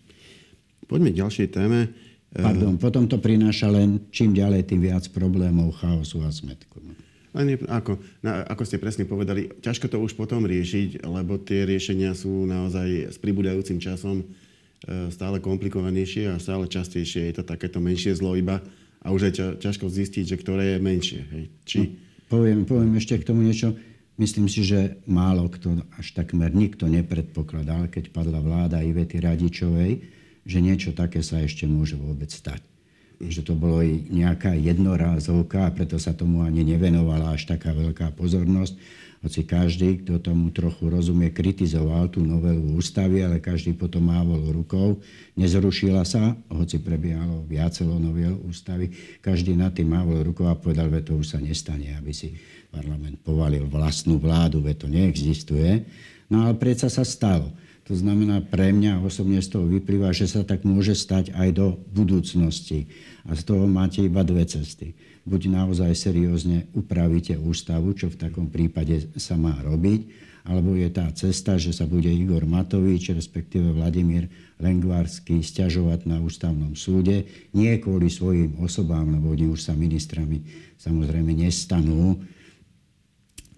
Poďme 0.89 1.13
k 1.13 1.21
ďalšej 1.21 1.49
téme. 1.53 1.93
Pardon, 2.33 2.81
potom 2.81 3.05
to 3.05 3.21
prináša 3.21 3.69
len 3.69 4.09
čím 4.09 4.33
ďalej, 4.33 4.65
tým 4.69 4.81
viac 4.81 5.05
problémov, 5.13 5.77
chaosu 5.77 6.25
a 6.25 6.33
zmetku. 6.33 6.81
Len 7.39 7.55
ako, 7.71 8.03
na, 8.19 8.43
ako 8.51 8.63
ste 8.67 8.83
presne 8.83 9.07
povedali, 9.07 9.47
ťažko 9.63 9.87
to 9.87 10.03
už 10.03 10.19
potom 10.19 10.43
riešiť, 10.43 11.07
lebo 11.07 11.39
tie 11.39 11.63
riešenia 11.63 12.11
sú 12.19 12.51
naozaj 12.51 13.15
s 13.15 13.17
pribúdajúcim 13.23 13.79
časom 13.79 14.21
e, 14.21 14.27
stále 15.15 15.39
komplikovanejšie 15.39 16.35
a 16.35 16.43
stále 16.43 16.67
častejšie 16.67 17.31
je 17.31 17.35
to 17.39 17.45
takéto 17.47 17.79
menšie 17.79 18.11
zlo 18.19 18.35
iba 18.35 18.59
a 18.99 19.15
už 19.15 19.31
je 19.31 19.33
ťažko 19.63 19.87
zistiť, 19.87 20.25
že 20.35 20.37
ktoré 20.43 20.75
je 20.75 20.79
menšie. 20.83 21.21
Hej. 21.31 21.45
Či... 21.63 21.79
No, 21.79 21.87
poviem, 22.27 22.67
poviem 22.67 22.99
ešte 22.99 23.23
k 23.23 23.29
tomu 23.31 23.47
niečo. 23.47 23.79
Myslím 24.19 24.51
si, 24.51 24.67
že 24.67 24.99
málo 25.07 25.47
kto, 25.47 25.79
až 25.95 26.11
takmer 26.11 26.51
nikto 26.51 26.91
nepredpokladal, 26.91 27.87
keď 27.87 28.11
padla 28.11 28.43
vláda 28.43 28.83
Ivety 28.83 29.23
Radičovej, 29.23 30.03
že 30.43 30.59
niečo 30.59 30.91
také 30.91 31.23
sa 31.23 31.39
ešte 31.39 31.71
môže 31.71 31.95
vôbec 31.95 32.27
stať. 32.27 32.67
Že 33.19 33.51
to 33.51 33.55
bolo 33.59 33.83
nejaká 34.15 34.55
jednorázovka 34.55 35.67
a 35.67 35.75
preto 35.75 35.99
sa 35.99 36.15
tomu 36.15 36.47
ani 36.47 36.63
nevenovala 36.63 37.35
až 37.35 37.51
taká 37.51 37.75
veľká 37.75 38.15
pozornosť. 38.15 38.79
Hoci 39.19 39.43
každý, 39.43 40.07
kto 40.07 40.23
tomu 40.23 40.55
trochu 40.55 40.87
rozumie, 40.87 41.35
kritizoval 41.35 42.07
tú 42.07 42.23
novelu 42.23 42.79
ústavy, 42.79 43.27
ale 43.27 43.43
každý 43.43 43.75
potom 43.75 44.07
mávol 44.07 44.55
rukou. 44.55 45.03
Nezrušila 45.35 46.07
sa, 46.07 46.39
hoci 46.47 46.79
prebiehalo 46.79 47.43
viacelo 47.43 47.99
novel 47.99 48.39
ústavy. 48.47 48.95
Každý 49.19 49.59
nad 49.59 49.75
tým 49.75 49.91
mávol 49.91 50.23
rukou 50.23 50.47
a 50.47 50.55
povedal, 50.55 50.87
že 50.95 51.11
to 51.11 51.19
už 51.19 51.35
sa 51.35 51.43
nestane, 51.43 51.99
aby 51.99 52.15
si 52.15 52.39
parlament 52.71 53.19
povalil 53.27 53.67
vlastnú 53.67 54.23
vládu, 54.23 54.63
veď 54.63 54.87
to 54.87 54.87
neexistuje. 54.87 55.83
No 56.31 56.47
ale 56.47 56.55
predsa 56.55 56.87
sa 56.87 57.03
stalo. 57.03 57.51
To 57.89 57.97
znamená, 57.97 58.45
pre 58.45 58.69
mňa 58.69 59.01
osobne 59.01 59.41
z 59.41 59.49
toho 59.49 59.65
vyplýva, 59.65 60.13
že 60.13 60.29
sa 60.29 60.45
tak 60.45 60.69
môže 60.69 60.93
stať 60.93 61.33
aj 61.33 61.49
do 61.57 61.67
budúcnosti. 61.97 62.93
A 63.25 63.33
z 63.33 63.49
toho 63.49 63.65
máte 63.65 64.05
iba 64.05 64.21
dve 64.21 64.45
cesty. 64.45 64.93
Buď 65.25 65.49
naozaj 65.49 65.97
seriózne 65.97 66.69
upravíte 66.77 67.41
ústavu, 67.41 67.97
čo 67.97 68.13
v 68.13 68.21
takom 68.21 68.53
prípade 68.53 69.09
sa 69.17 69.41
má 69.41 69.57
robiť, 69.65 70.29
alebo 70.45 70.77
je 70.77 70.89
tá 70.89 71.09
cesta, 71.13 71.57
že 71.57 71.73
sa 71.77 71.85
bude 71.85 72.09
Igor 72.09 72.45
Matovič, 72.45 73.13
respektíve 73.13 73.73
Vladimír 73.73 74.29
Lengvarský, 74.61 75.41
stiažovať 75.41 76.09
na 76.09 76.21
ústavnom 76.21 76.73
súde, 76.77 77.25
nie 77.57 77.73
kvôli 77.81 78.09
svojim 78.09 78.57
osobám, 78.61 79.05
lebo 79.09 79.33
oni 79.33 79.49
už 79.49 79.65
sa 79.65 79.73
ministrami 79.77 80.45
samozrejme 80.81 81.37
nestanú, 81.37 82.21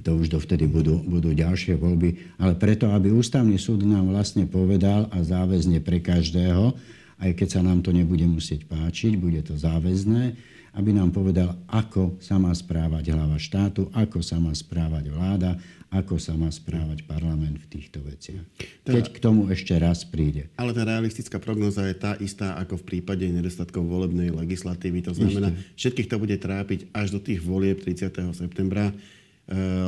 to 0.00 0.16
už 0.16 0.32
dovtedy 0.32 0.66
budú, 0.66 0.98
budú 1.00 1.32
ďalšie 1.32 1.76
voľby, 1.76 2.40
ale 2.40 2.56
preto, 2.56 2.88
aby 2.90 3.12
ústavný 3.12 3.56
súd 3.60 3.84
nám 3.84 4.08
vlastne 4.08 4.48
povedal 4.48 5.06
a 5.12 5.20
záväzne 5.20 5.80
pre 5.84 6.00
každého, 6.00 6.72
aj 7.20 7.30
keď 7.36 7.48
sa 7.48 7.60
nám 7.60 7.84
to 7.84 7.92
nebude 7.92 8.24
musieť 8.24 8.64
páčiť, 8.64 9.20
bude 9.20 9.44
to 9.44 9.54
záväzné, 9.54 10.34
aby 10.74 10.90
nám 10.94 11.10
povedal, 11.10 11.58
ako 11.66 12.16
sa 12.22 12.38
má 12.38 12.54
správať 12.54 13.12
hlava 13.12 13.36
štátu, 13.36 13.90
ako 13.90 14.22
sa 14.22 14.38
má 14.38 14.54
správať 14.54 15.10
vláda, 15.10 15.58
ako 15.90 16.22
sa 16.22 16.38
má 16.38 16.46
správať 16.46 17.02
parlament 17.02 17.58
v 17.58 17.66
týchto 17.66 17.98
veciach. 17.98 18.46
Keď 18.86 19.10
k 19.10 19.18
tomu 19.18 19.50
ešte 19.50 19.74
raz 19.74 20.06
príde. 20.06 20.46
Ale 20.54 20.70
tá 20.70 20.86
realistická 20.86 21.42
prognoza 21.42 21.82
je 21.90 21.98
tá 21.98 22.14
istá 22.22 22.54
ako 22.62 22.78
v 22.78 22.86
prípade 22.94 23.26
nedostatkov 23.26 23.82
volebnej 23.90 24.30
legislatívy. 24.30 25.02
To 25.10 25.12
znamená, 25.18 25.50
Ešte. 25.50 25.98
všetkých 25.98 26.08
to 26.14 26.16
bude 26.22 26.36
trápiť 26.38 26.94
až 26.94 27.18
do 27.18 27.18
tých 27.18 27.42
volieb 27.42 27.82
30. 27.82 28.06
septembra 28.38 28.94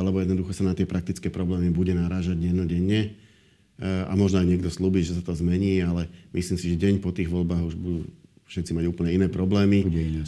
lebo 0.03 0.19
jednoducho 0.19 0.51
sa 0.55 0.67
na 0.67 0.73
tie 0.75 0.87
praktické 0.87 1.29
problémy 1.31 1.71
bude 1.71 1.93
narážať 1.95 2.35
dennodenne. 2.35 3.15
Eh, 3.81 4.05
a 4.05 4.13
možno 4.13 4.37
aj 4.37 4.47
niekto 4.47 4.69
slúbi, 4.69 5.01
že 5.01 5.17
sa 5.17 5.23
to 5.25 5.33
zmení, 5.33 5.81
ale 5.81 6.05
myslím 6.29 6.57
si, 6.61 6.71
že 6.71 6.77
deň 6.77 7.01
po 7.01 7.09
tých 7.09 7.25
voľbách 7.25 7.73
už 7.73 7.75
budú 7.75 8.05
všetci 8.45 8.71
mať 8.77 8.85
úplne 8.85 9.17
iné 9.17 9.27
problémy 9.33 9.81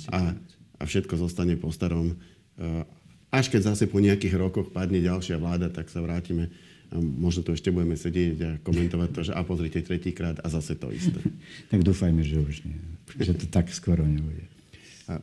a, 0.09 0.33
a 0.81 0.83
všetko 0.83 1.13
zostane 1.21 1.53
po 1.53 1.69
starom. 1.69 2.17
Eh, 2.57 2.83
až 3.29 3.53
keď 3.53 3.75
zase 3.75 3.85
po 3.85 4.01
nejakých 4.01 4.33
rokoch 4.41 4.73
padne 4.73 4.97
ďalšia 4.97 5.37
vláda, 5.37 5.69
tak 5.69 5.93
sa 5.93 6.01
vrátime 6.01 6.49
a 6.89 6.97
možno 6.97 7.45
tu 7.45 7.53
ešte 7.53 7.69
budeme 7.69 7.97
sedieť 7.97 8.37
a 8.41 8.51
komentovať 8.65 9.09
to, 9.13 9.21
že 9.29 9.31
a 9.33 9.41
pozrite 9.45 9.81
tretíkrát 9.81 10.41
a 10.41 10.47
zase 10.49 10.73
to 10.73 10.89
isté. 10.89 11.21
tak 11.71 11.85
dúfajme, 11.85 12.25
že 12.25 12.41
už 12.41 12.65
nie. 12.65 12.77
Že 13.21 13.45
to 13.45 13.45
tak 13.45 13.69
skoro 13.69 14.01
nebude. 14.01 14.49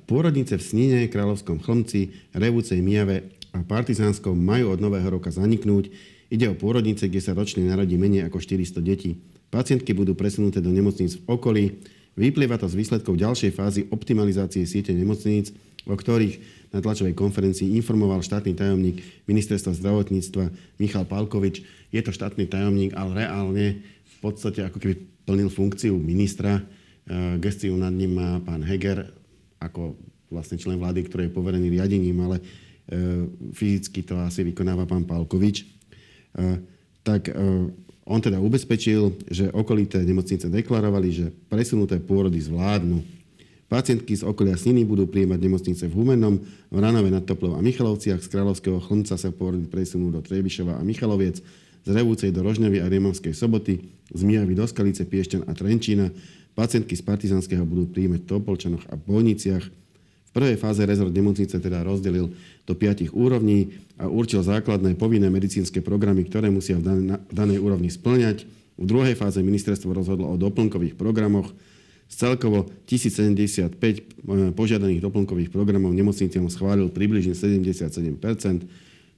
Pôrodnice 0.07 0.55
v 0.55 0.63
Snine, 0.63 1.11
Kráľovskom 1.11 1.59
chlmci, 1.59 2.15
Revúcej 2.31 2.79
Mijave 2.79 3.35
a 3.53 3.61
Partizánskom 3.61 4.33
majú 4.33 4.73
od 4.73 4.81
nového 4.81 5.21
roka 5.21 5.29
zaniknúť. 5.29 5.93
Ide 6.33 6.49
o 6.49 6.57
pôrodnice, 6.57 7.05
kde 7.07 7.21
sa 7.21 7.37
ročne 7.37 7.69
narodí 7.69 8.01
menej 8.01 8.25
ako 8.25 8.41
400 8.41 8.81
detí. 8.81 9.21
Pacientky 9.53 9.93
budú 9.93 10.17
presunuté 10.17 10.65
do 10.65 10.73
nemocníc 10.73 11.21
v 11.21 11.25
okolí. 11.29 11.65
Vyplýva 12.17 12.57
to 12.57 12.69
z 12.69 12.77
výsledkov 12.81 13.21
ďalšej 13.21 13.53
fázy 13.53 13.81
optimalizácie 13.93 14.65
siete 14.65 14.97
nemocníc, 14.97 15.53
o 15.85 15.93
ktorých 15.93 16.65
na 16.73 16.81
tlačovej 16.81 17.13
konferencii 17.13 17.77
informoval 17.77 18.25
štátny 18.25 18.57
tajomník 18.57 19.05
ministerstva 19.29 19.77
zdravotníctva 19.77 20.49
Michal 20.81 21.05
Palkovič. 21.05 21.61
Je 21.93 22.01
to 22.01 22.17
štátny 22.17 22.49
tajomník, 22.49 22.97
ale 22.97 23.29
reálne 23.29 23.85
v 23.85 24.17
podstate 24.25 24.65
ako 24.65 24.81
keby 24.81 24.95
plnil 25.29 25.53
funkciu 25.53 25.93
ministra. 26.01 26.65
E, 27.05 27.37
gestiu 27.37 27.77
nad 27.77 27.93
ním 27.93 28.17
má 28.17 28.41
pán 28.41 28.65
Heger 28.65 29.13
ako 29.61 30.01
vlastne 30.33 30.57
člen 30.57 30.81
vlády, 30.81 31.05
ktorý 31.05 31.29
je 31.29 31.37
poverený 31.37 31.69
riadením, 31.69 32.17
ale 32.25 32.41
fyzicky 33.55 34.03
to 34.03 34.19
asi 34.19 34.43
vykonáva 34.43 34.85
pán 34.85 35.07
Palkovič, 35.07 35.63
e, 35.63 35.67
tak 37.03 37.31
e, 37.31 37.35
on 38.03 38.19
teda 38.19 38.43
ubezpečil, 38.43 39.15
že 39.31 39.55
okolité 39.55 40.03
nemocnice 40.03 40.51
deklarovali, 40.51 41.09
že 41.15 41.27
presunuté 41.47 42.03
pôrody 42.03 42.43
zvládnu. 42.43 43.01
Pacientky 43.71 44.13
z 44.13 44.27
okolia 44.29 44.59
Sniny 44.59 44.85
budú 44.85 45.09
prijímať 45.09 45.39
nemocnice 45.41 45.85
v 45.89 45.97
Humennom, 45.97 46.37
v 46.69 46.77
Ranove 46.77 47.09
nad 47.09 47.25
Toplou 47.25 47.57
a 47.57 47.65
Michalovciach, 47.65 48.21
z 48.21 48.29
Kráľovského 48.29 48.77
chlmca 48.85 49.17
sa 49.17 49.31
pôrody 49.33 49.65
presunú 49.65 50.13
do 50.13 50.21
Trebišova 50.21 50.77
a 50.77 50.83
Michaloviec, 50.85 51.41
z 51.83 51.89
Revúcej 51.89 52.31
do 52.37 52.45
Rožňavy 52.45 52.85
a 52.85 52.91
Riemavskej 52.93 53.33
soboty, 53.33 53.81
z 54.13 54.21
Mijavy 54.29 54.53
do 54.53 54.69
Skalice, 54.69 55.09
Piešťan 55.09 55.49
a 55.49 55.57
Trenčína. 55.57 56.13
Pacientky 56.53 56.93
z 56.93 57.03
Partizanského 57.03 57.65
budú 57.65 57.89
príjmať 57.89 58.21
v 58.23 58.29
Topolčanoch 58.29 58.85
a 58.93 58.95
Bojniciach. 59.01 59.82
V 60.33 60.41
prvej 60.41 60.57
fáze 60.57 60.81
rezort 60.89 61.13
nemocnice 61.13 61.61
teda 61.61 61.85
rozdelil 61.85 62.33
do 62.65 62.73
piatich 62.73 63.13
úrovní 63.13 63.77
a 64.01 64.09
určil 64.09 64.41
základné 64.41 64.97
povinné 64.97 65.29
medicínske 65.29 65.85
programy, 65.85 66.25
ktoré 66.25 66.49
musia 66.49 66.81
v 66.81 67.21
danej 67.29 67.61
úrovni 67.61 67.93
splňať. 67.93 68.49
V 68.81 68.85
druhej 68.89 69.13
fáze 69.13 69.45
ministerstvo 69.45 69.93
rozhodlo 69.93 70.33
o 70.33 70.41
doplnkových 70.41 70.97
programoch. 70.97 71.53
Z 72.09 72.15
celkovo 72.29 72.65
1075 72.89 73.77
eh, 73.77 74.01
požiadaných 74.57 75.05
doplnkových 75.05 75.53
programov 75.53 75.93
nemocniciam 75.93 76.49
schválil 76.49 76.89
približne 76.89 77.37
77% 77.37 78.17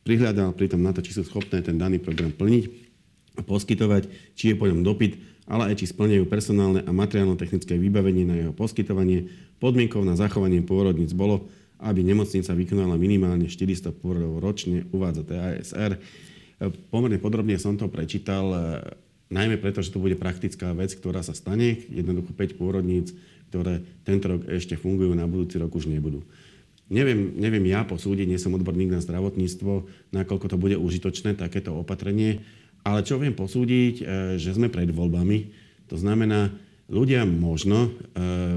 prihľadal 0.02 0.52
pritom 0.52 0.82
na 0.82 0.92
to, 0.92 1.00
či 1.00 1.16
sú 1.16 1.22
schopné 1.24 1.64
ten 1.64 1.80
daný 1.80 1.98
program 1.98 2.30
plniť 2.30 2.64
a 3.34 3.40
poskytovať, 3.42 4.34
či 4.38 4.50
je 4.50 4.54
po 4.54 4.66
ňom 4.66 4.82
dopyt, 4.82 5.18
ale 5.44 5.72
aj 5.72 5.84
či 5.84 5.92
splňajú 5.92 6.24
personálne 6.24 6.80
a 6.84 6.90
materiálno-technické 6.90 7.76
vybavenie 7.76 8.24
na 8.24 8.36
jeho 8.40 8.52
poskytovanie. 8.56 9.28
Podmienkou 9.60 10.00
na 10.00 10.16
zachovanie 10.16 10.64
pôrodníc 10.64 11.12
bolo, 11.12 11.48
aby 11.84 12.00
nemocnica 12.00 12.56
vykonala 12.56 12.96
minimálne 12.96 13.44
400 13.44 13.92
pôrodov 13.92 14.40
ročne, 14.40 14.88
uvádza 14.88 15.28
TASR. 15.28 16.00
Pomerne 16.88 17.20
podrobne 17.20 17.60
som 17.60 17.76
to 17.76 17.92
prečítal, 17.92 18.46
e, 18.48 18.58
najmä 19.28 19.60
preto, 19.60 19.84
že 19.84 19.92
to 19.92 20.00
bude 20.00 20.16
praktická 20.16 20.72
vec, 20.72 20.96
ktorá 20.96 21.20
sa 21.20 21.36
stane. 21.36 21.76
Jednoducho 21.92 22.32
5 22.32 22.56
pôrodníc, 22.56 23.12
ktoré 23.52 23.84
tento 24.06 24.32
rok 24.32 24.48
ešte 24.48 24.80
fungujú, 24.80 25.12
na 25.12 25.28
budúci 25.28 25.60
rok 25.60 25.76
už 25.76 25.92
nebudú. 25.92 26.24
Neviem, 26.88 27.36
neviem 27.36 27.64
ja 27.68 27.80
posúdiť, 27.84 28.28
nie 28.28 28.40
som 28.40 28.52
odborník 28.52 28.92
na 28.92 29.00
zdravotníctvo, 29.00 29.88
nakoľko 30.12 30.46
to 30.52 30.56
bude 30.60 30.76
užitočné, 30.76 31.32
takéto 31.32 31.72
opatrenie, 31.72 32.44
ale 32.84 33.00
čo 33.02 33.16
viem 33.16 33.32
posúdiť, 33.32 33.94
e, 34.00 34.04
že 34.36 34.52
sme 34.52 34.68
pred 34.68 34.88
voľbami, 34.92 35.50
to 35.88 35.96
znamená, 35.96 36.52
ľudia 36.86 37.24
možno 37.24 37.88
e, 37.88 37.90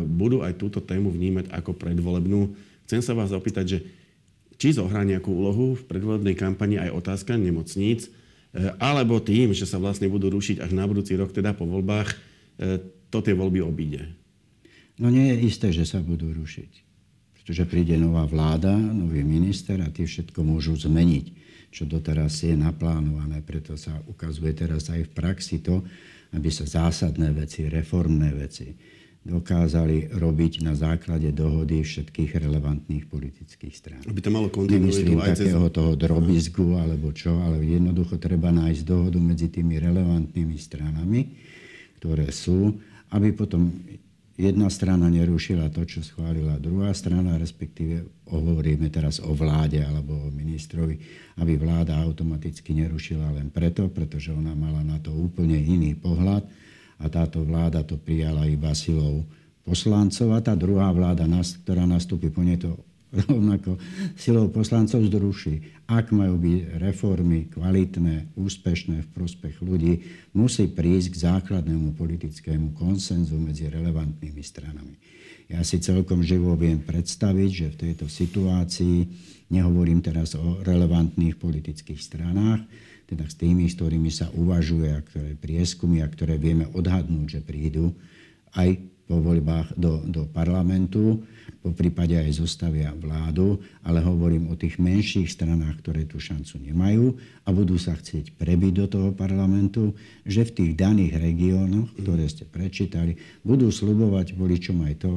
budú 0.04 0.44
aj 0.44 0.60
túto 0.60 0.84
tému 0.84 1.10
vnímať 1.10 1.48
ako 1.50 1.74
predvolebnú. 1.80 2.52
Chcem 2.86 3.00
sa 3.00 3.16
vás 3.16 3.32
opýtať, 3.32 3.66
že 3.66 3.80
či 4.60 4.76
zohrá 4.76 5.08
nejakú 5.08 5.32
úlohu 5.32 5.80
v 5.80 5.88
predvolebnej 5.88 6.36
kampani 6.36 6.76
aj 6.76 6.92
otázka 6.92 7.40
nemocníc, 7.40 8.12
e, 8.52 8.72
alebo 8.78 9.24
tým, 9.24 9.56
že 9.56 9.64
sa 9.64 9.80
vlastne 9.80 10.12
budú 10.12 10.28
rušiť 10.28 10.60
až 10.60 10.76
na 10.76 10.84
budúci 10.84 11.16
rok, 11.16 11.32
teda 11.32 11.56
po 11.56 11.64
voľbách, 11.64 12.36
to 13.14 13.22
tie 13.22 13.38
voľby 13.38 13.62
obíde. 13.62 14.10
No 14.98 15.14
nie 15.14 15.30
je 15.30 15.46
isté, 15.46 15.70
že 15.70 15.86
sa 15.86 16.02
budú 16.02 16.34
rušiť 16.34 16.88
pretože 17.48 17.64
príde 17.64 17.96
nová 17.96 18.28
vláda, 18.28 18.76
nový 18.76 19.24
minister 19.24 19.80
a 19.80 19.88
tie 19.88 20.04
všetko 20.04 20.44
môžu 20.44 20.76
zmeniť, 20.76 21.47
čo 21.78 21.86
doteraz 21.86 22.42
je 22.42 22.58
naplánované. 22.58 23.46
Preto 23.46 23.78
sa 23.78 23.94
ukazuje 24.10 24.58
teraz 24.58 24.90
aj 24.90 25.06
v 25.06 25.12
praxi 25.14 25.62
to, 25.62 25.86
aby 26.34 26.50
sa 26.50 26.66
zásadné 26.66 27.30
veci, 27.38 27.70
reformné 27.70 28.34
veci 28.34 28.98
dokázali 29.28 30.16
robiť 30.16 30.64
na 30.64 30.72
základe 30.72 31.36
dohody 31.36 31.84
všetkých 31.84 32.40
relevantných 32.40 33.12
politických 33.12 33.74
strán. 33.76 34.02
Aby 34.08 34.24
to 34.24 34.32
malo 34.32 34.48
Nemyslím 34.48 35.20
takého 35.20 35.68
cez... 35.68 35.76
toho 35.76 36.00
drobizgu 36.00 36.80
alebo 36.80 37.12
čo, 37.12 37.36
ale 37.44 37.60
jednoducho 37.60 38.16
treba 38.16 38.56
nájsť 38.56 38.82
dohodu 38.88 39.20
medzi 39.20 39.52
tými 39.52 39.84
relevantnými 39.84 40.56
stranami, 40.56 41.36
ktoré 42.00 42.32
sú, 42.32 42.80
aby 43.12 43.36
potom 43.36 43.68
jedna 44.38 44.70
strana 44.70 45.10
nerušila 45.10 45.74
to, 45.74 45.82
čo 45.84 46.06
schválila 46.06 46.62
druhá 46.62 46.94
strana, 46.94 47.42
respektíve 47.42 48.06
hovoríme 48.30 48.88
teraz 48.94 49.18
o 49.18 49.34
vláde 49.34 49.82
alebo 49.82 50.14
o 50.14 50.32
ministrovi, 50.32 51.02
aby 51.42 51.58
vláda 51.58 51.98
automaticky 51.98 52.78
nerušila 52.78 53.34
len 53.34 53.50
preto, 53.50 53.90
pretože 53.90 54.30
ona 54.30 54.54
mala 54.54 54.86
na 54.86 55.02
to 55.02 55.10
úplne 55.10 55.58
iný 55.58 55.98
pohľad 55.98 56.46
a 57.02 57.06
táto 57.10 57.42
vláda 57.42 57.82
to 57.82 57.98
prijala 57.98 58.46
iba 58.46 58.72
silou 58.78 59.26
poslancov 59.66 60.32
a 60.32 60.40
tá 60.40 60.54
druhá 60.56 60.88
vláda, 60.94 61.28
ktorá 61.66 61.84
nastúpi 61.84 62.32
po 62.32 62.46
nej, 62.46 62.62
to 62.62 62.78
rovnako 63.32 63.80
silou 64.20 64.52
poslancov 64.52 65.08
zruší. 65.08 65.64
Ak 65.88 66.12
majú 66.12 66.36
byť 66.36 66.60
reformy 66.84 67.48
kvalitné, 67.48 68.36
úspešné 68.36 69.08
v 69.08 69.12
prospech 69.16 69.64
ľudí, 69.64 70.04
musí 70.36 70.68
prísť 70.68 71.16
k 71.16 71.22
základnému 71.32 71.96
politickému 71.96 72.76
konsenzu 72.76 73.40
medzi 73.40 73.72
relevantnými 73.72 74.44
stranami. 74.44 75.00
Ja 75.48 75.64
si 75.64 75.80
celkom 75.80 76.28
živo 76.28 76.60
viem 76.60 76.84
predstaviť, 76.84 77.50
že 77.50 77.68
v 77.72 77.80
tejto 77.88 78.12
situácii, 78.12 79.08
nehovorím 79.48 80.04
teraz 80.04 80.36
o 80.36 80.60
relevantných 80.60 81.40
politických 81.40 82.04
stranách, 82.04 82.68
teda 83.08 83.24
s 83.24 83.40
tými, 83.40 83.72
s 83.72 83.80
ktorými 83.80 84.12
sa 84.12 84.28
uvažuje 84.36 84.92
a 84.92 85.00
ktoré 85.00 85.40
prieskumy 85.40 86.04
a 86.04 86.12
ktoré 86.12 86.36
vieme 86.36 86.68
odhadnúť, 86.76 87.40
že 87.40 87.42
prídu 87.48 87.96
aj 88.52 88.76
po 89.08 89.24
voľbách 89.24 89.74
do, 89.80 90.04
do 90.04 90.28
parlamentu, 90.28 91.24
po 91.64 91.72
prípade 91.72 92.16
aj 92.16 92.44
zostavia 92.44 92.92
vládu, 92.92 93.60
ale 93.84 94.04
hovorím 94.04 94.52
o 94.52 94.60
tých 94.60 94.78
menších 94.78 95.32
stranách, 95.32 95.80
ktoré 95.80 96.04
tú 96.04 96.20
šancu 96.20 96.60
nemajú 96.60 97.16
a 97.48 97.50
budú 97.56 97.80
sa 97.80 97.96
chcieť 97.96 98.36
prebiť 98.36 98.74
do 98.84 98.86
toho 98.88 99.10
parlamentu, 99.16 99.96
že 100.28 100.44
v 100.44 100.54
tých 100.54 100.72
daných 100.76 101.18
regiónoch, 101.18 101.96
ktoré 101.96 102.28
ste 102.28 102.44
prečítali, 102.44 103.16
budú 103.48 103.72
slubovať 103.72 104.36
voličom 104.36 104.84
aj 104.84 104.94
to, 105.00 105.14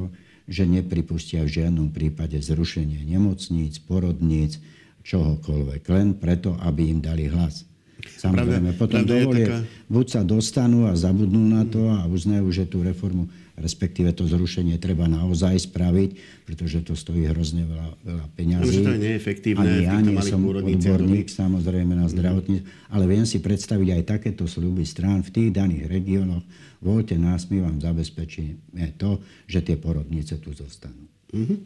že 0.47 0.67
nepripustia 0.67 1.43
v 1.43 1.61
žiadnom 1.61 1.91
prípade 1.91 2.39
zrušenie 2.39 3.03
nemocníc, 3.07 3.79
porodníc, 3.83 4.59
čohokoľvek, 5.03 5.81
len 5.91 6.15
preto, 6.15 6.55
aby 6.63 6.91
im 6.91 6.99
dali 7.03 7.27
hlas. 7.27 7.67
Samozrejme, 8.01 8.73
potom 8.81 9.05
dovolie, 9.05 9.45
taká... 9.45 9.57
buď 9.89 10.05
sa 10.09 10.21
dostanú 10.25 10.89
a 10.89 10.97
zabudnú 10.97 11.41
na 11.53 11.63
to 11.65 11.85
a 11.89 12.05
uznajú, 12.09 12.49
že 12.49 12.65
tú 12.65 12.81
reformu 12.81 13.29
respektíve 13.61 14.11
to 14.17 14.25
zrušenie 14.25 14.81
treba 14.81 15.05
naozaj 15.05 15.69
spraviť, 15.69 16.43
pretože 16.49 16.81
to 16.83 16.97
stojí 16.97 17.29
hrozne 17.29 17.69
veľa, 17.69 17.89
veľa 18.01 18.25
peňazí. 18.33 18.81
že 18.81 18.81
to 18.81 18.93
je 18.97 19.01
neefektívne. 19.05 19.61
Ani 19.61 19.85
ja 19.85 19.97
nie 20.01 20.17
som 20.25 20.41
odborník 20.41 21.29
samozrejme 21.29 21.93
na 21.93 22.09
zdravotníctvo, 22.09 22.65
mm. 22.65 22.91
ale 22.91 23.03
viem 23.05 23.25
si 23.29 23.37
predstaviť 23.39 23.87
aj 23.95 24.01
takéto 24.17 24.49
sľuby 24.49 24.83
strán 24.83 25.21
v 25.21 25.29
tých 25.29 25.49
daných 25.53 25.85
regiónoch. 25.87 26.43
Voľte 26.81 27.13
nás, 27.15 27.45
my 27.53 27.61
vám 27.61 27.77
zabezpečíme 27.77 28.97
to, 28.97 29.21
že 29.45 29.61
tie 29.61 29.77
porodnice 29.77 30.41
tu 30.41 30.49
zostanú. 30.57 31.05
Mm-hmm. 31.29 31.57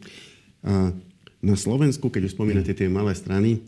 A 0.68 0.92
na 1.40 1.56
Slovensku, 1.56 2.12
keď 2.12 2.28
už 2.28 2.36
spomínate 2.36 2.76
tie 2.76 2.88
malé 2.90 3.16
strany, 3.16 3.64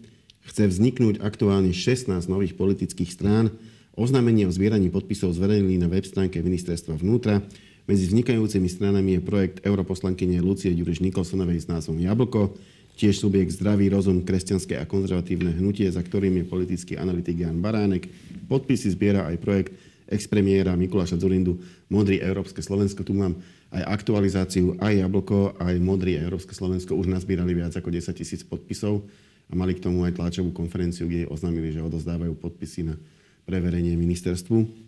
chce 0.48 0.66
vzniknúť 0.68 1.20
aktuálne 1.20 1.70
16 1.70 2.08
nových 2.26 2.56
politických 2.56 3.12
strán. 3.12 3.52
Oznámenie 3.98 4.46
o 4.48 4.52
zbieraní 4.54 4.88
podpisov 4.88 5.36
zverejnili 5.36 5.76
na 5.76 5.90
web 5.90 6.06
stránke 6.06 6.40
ministerstva 6.40 6.96
vnútra. 6.96 7.44
Medzi 7.88 8.04
vznikajúcimi 8.12 8.68
stranami 8.68 9.16
je 9.16 9.24
projekt 9.24 9.64
europoslankyne 9.64 10.44
Lucie 10.44 10.76
Ďuriš 10.76 11.00
Nikolsonovej 11.00 11.64
s 11.64 11.70
názvom 11.72 11.96
Jablko, 11.96 12.52
tiež 13.00 13.16
subjekt 13.16 13.56
Zdravý 13.56 13.88
rozum, 13.88 14.28
kresťanské 14.28 14.76
a 14.76 14.84
konzervatívne 14.84 15.56
hnutie, 15.56 15.88
za 15.88 16.04
ktorým 16.04 16.36
je 16.36 16.44
politický 16.44 17.00
analytik 17.00 17.40
Jan 17.40 17.64
Baránek. 17.64 18.12
Podpisy 18.44 18.92
zbiera 18.92 19.24
aj 19.32 19.40
projekt 19.40 19.72
expremiéra 20.04 20.76
Mikuláša 20.76 21.16
Zurindu 21.16 21.64
Modrý 21.88 22.20
Európske 22.20 22.60
Slovensko. 22.60 23.08
Tu 23.08 23.16
mám 23.16 23.40
aj 23.72 23.80
aktualizáciu, 23.88 24.76
aj 24.84 25.08
Jablko, 25.08 25.56
aj 25.56 25.80
Modrý 25.80 26.20
Európske 26.20 26.52
Slovensko 26.52 26.92
už 26.92 27.08
nazbírali 27.08 27.56
viac 27.56 27.72
ako 27.72 27.88
10 27.88 28.12
tisíc 28.12 28.44
podpisov 28.44 29.00
a 29.48 29.56
mali 29.56 29.72
k 29.72 29.88
tomu 29.88 30.04
aj 30.04 30.12
tlačovú 30.12 30.52
konferenciu, 30.52 31.08
kde 31.08 31.24
oznámili, 31.24 31.72
že 31.72 31.80
odozdávajú 31.80 32.36
podpisy 32.36 32.84
na 32.84 33.00
preverenie 33.48 33.96
ministerstvu. 33.96 34.87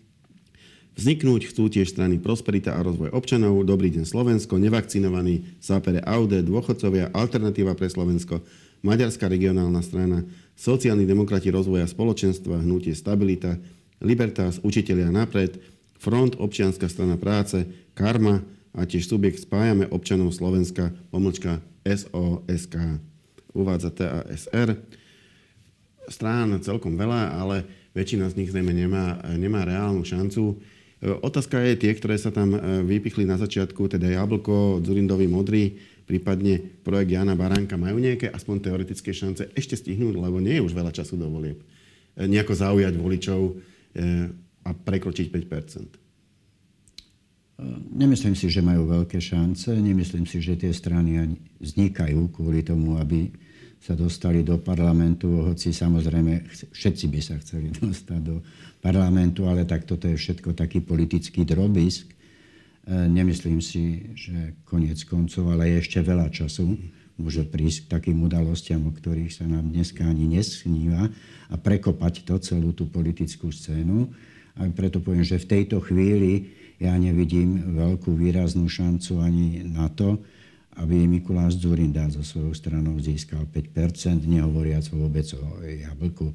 Vzniknúť 0.98 1.54
chcú 1.54 1.70
tiež 1.70 1.94
strany 1.94 2.18
Prosperita 2.18 2.74
a 2.74 2.82
rozvoj 2.82 3.14
občanov, 3.14 3.62
Dobrý 3.62 3.94
deň 3.94 4.02
Slovensko, 4.02 4.58
nevakcinovaní, 4.58 5.58
Sápere 5.62 6.02
Aude, 6.02 6.42
dôchodcovia, 6.42 7.14
Alternatíva 7.14 7.78
pre 7.78 7.86
Slovensko, 7.86 8.42
Maďarská 8.82 9.30
regionálna 9.30 9.86
strana, 9.86 10.26
Sociálni 10.58 11.06
demokrati 11.06 11.48
rozvoja 11.54 11.86
spoločenstva, 11.86 12.66
Hnutie 12.66 12.98
Stabilita, 12.98 13.54
Libertas, 14.02 14.58
Učitelia 14.66 15.14
napred, 15.14 15.62
Front, 16.00 16.34
Občianská 16.40 16.90
strana 16.90 17.14
práce, 17.14 17.62
Karma 17.94 18.42
a 18.74 18.82
tiež 18.82 19.06
subjekt 19.06 19.46
Spájame 19.46 19.86
občanov 19.86 20.34
Slovenska, 20.34 20.90
pomlčka 21.14 21.62
SOSK. 21.86 22.74
Uvádza 23.54 23.94
TASR. 23.94 24.74
Strán 26.10 26.58
celkom 26.58 26.98
veľa, 26.98 27.38
ale 27.38 27.62
väčšina 27.94 28.26
z 28.30 28.36
nich 28.42 28.50
zrejme 28.50 28.74
nemá, 28.74 29.22
nemá 29.38 29.62
reálnu 29.62 30.02
šancu. 30.02 30.58
Otázka 31.00 31.64
je 31.64 31.80
tie, 31.80 31.92
ktoré 31.96 32.20
sa 32.20 32.28
tam 32.28 32.52
e, 32.52 32.58
vypichli 32.84 33.24
na 33.24 33.40
začiatku, 33.40 33.88
teda 33.88 34.04
Jablko, 34.04 34.84
Zurindovi 34.84 35.24
Modrý, 35.24 35.72
prípadne 36.04 36.60
projekt 36.84 37.16
Jana 37.16 37.32
Baránka, 37.32 37.80
majú 37.80 37.96
nejaké 37.96 38.28
aspoň 38.28 38.68
teoretické 38.68 39.16
šance 39.16 39.48
ešte 39.56 39.80
stihnúť, 39.80 40.20
lebo 40.20 40.44
nie 40.44 40.60
je 40.60 40.64
už 40.68 40.76
veľa 40.76 40.92
času 40.92 41.16
do 41.16 41.32
volieb. 41.32 41.64
E, 42.16 42.28
nejako 42.28 42.52
zaujať 42.52 42.94
voličov 43.00 43.40
e, 43.48 43.52
a 44.60 44.70
prekročiť 44.76 45.26
5% 45.32 46.00
nemyslím 47.92 48.34
si, 48.36 48.48
že 48.48 48.64
majú 48.64 48.88
veľké 48.88 49.20
šance, 49.20 49.68
nemyslím 49.76 50.24
si, 50.24 50.40
že 50.40 50.56
tie 50.56 50.72
strany 50.72 51.36
vznikajú 51.60 52.32
kvôli 52.32 52.64
tomu, 52.64 52.96
aby 52.96 53.28
sa 53.80 53.96
dostali 53.96 54.44
do 54.44 54.60
parlamentu, 54.60 55.48
hoci 55.48 55.72
samozrejme 55.72 56.44
všetci 56.70 57.04
by 57.08 57.20
sa 57.24 57.40
chceli 57.40 57.72
dostať 57.80 58.20
do 58.20 58.44
parlamentu, 58.84 59.48
ale 59.48 59.64
tak 59.64 59.88
toto 59.88 60.04
je 60.06 60.20
všetko 60.20 60.52
taký 60.52 60.84
politický 60.84 61.48
drobisk. 61.48 62.06
E, 62.06 62.14
nemyslím 63.08 63.64
si, 63.64 64.12
že 64.12 64.60
koniec 64.68 65.00
koncov, 65.08 65.48
ale 65.48 65.72
je 65.72 65.76
ešte 65.80 66.04
veľa 66.04 66.28
času 66.28 66.76
môže 67.20 67.44
prísť 67.44 67.86
k 67.86 67.90
takým 68.00 68.18
udalostiam, 68.24 68.80
o 68.88 68.92
ktorých 68.96 69.28
sa 69.28 69.44
nám 69.44 69.68
dneska 69.68 70.00
ani 70.08 70.24
nesníva 70.24 71.12
a 71.52 71.54
prekopať 71.60 72.24
to 72.24 72.40
celú 72.40 72.72
tú 72.72 72.88
politickú 72.88 73.52
scénu. 73.52 74.08
A 74.56 74.66
preto 74.72 75.04
poviem, 75.04 75.22
že 75.22 75.36
v 75.36 75.60
tejto 75.60 75.84
chvíli 75.84 76.56
ja 76.80 76.96
nevidím 76.96 77.76
veľkú 77.76 78.16
výraznú 78.16 78.64
šancu 78.66 79.20
ani 79.20 79.60
na 79.68 79.92
to, 79.92 80.24
aby 80.78 81.06
Mikuláš 81.08 81.58
Zurinda 81.58 82.06
so 82.06 82.22
svojou 82.22 82.54
stranou 82.54 82.94
získal 83.02 83.42
5%, 83.50 84.22
nehovoriac 84.22 84.86
vôbec 84.94 85.26
o 85.34 85.42
Jablku. 85.66 86.30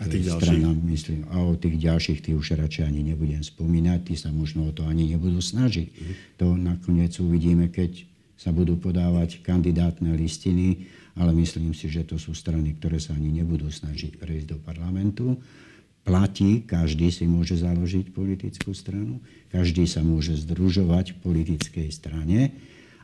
A 0.00 0.08
tých 0.08 0.24
stranám, 0.26 0.74
myslím, 0.88 1.28
a 1.28 1.44
o 1.44 1.54
tých 1.54 1.76
ďalších, 1.76 2.24
tých 2.24 2.34
už 2.34 2.56
radšej 2.56 2.88
ani 2.88 3.12
nebudem 3.12 3.44
spomínať, 3.44 3.98
tí 4.08 4.14
sa 4.16 4.32
možno 4.32 4.66
o 4.66 4.72
to 4.72 4.88
ani 4.88 5.12
nebudú 5.12 5.38
snažiť. 5.38 5.86
Mm. 5.92 6.12
To 6.40 6.46
nakoniec 6.56 7.12
uvidíme, 7.20 7.68
keď 7.68 8.08
sa 8.40 8.50
budú 8.50 8.80
podávať 8.80 9.44
kandidátne 9.44 10.16
listiny, 10.16 10.88
ale 11.14 11.36
myslím 11.36 11.76
si, 11.76 11.92
že 11.92 12.08
to 12.08 12.16
sú 12.16 12.32
strany, 12.32 12.72
ktoré 12.74 12.96
sa 12.98 13.12
ani 13.12 13.30
nebudú 13.30 13.68
snažiť 13.68 14.16
prejsť 14.16 14.56
do 14.56 14.58
parlamentu. 14.58 15.36
Platí, 16.02 16.66
každý 16.66 17.14
si 17.14 17.28
môže 17.28 17.60
založiť 17.60 18.10
politickú 18.10 18.74
stranu, 18.74 19.22
každý 19.52 19.86
sa 19.86 20.02
môže 20.02 20.34
združovať 20.34 21.14
v 21.14 21.20
politickej 21.22 21.88
strane, 21.94 22.50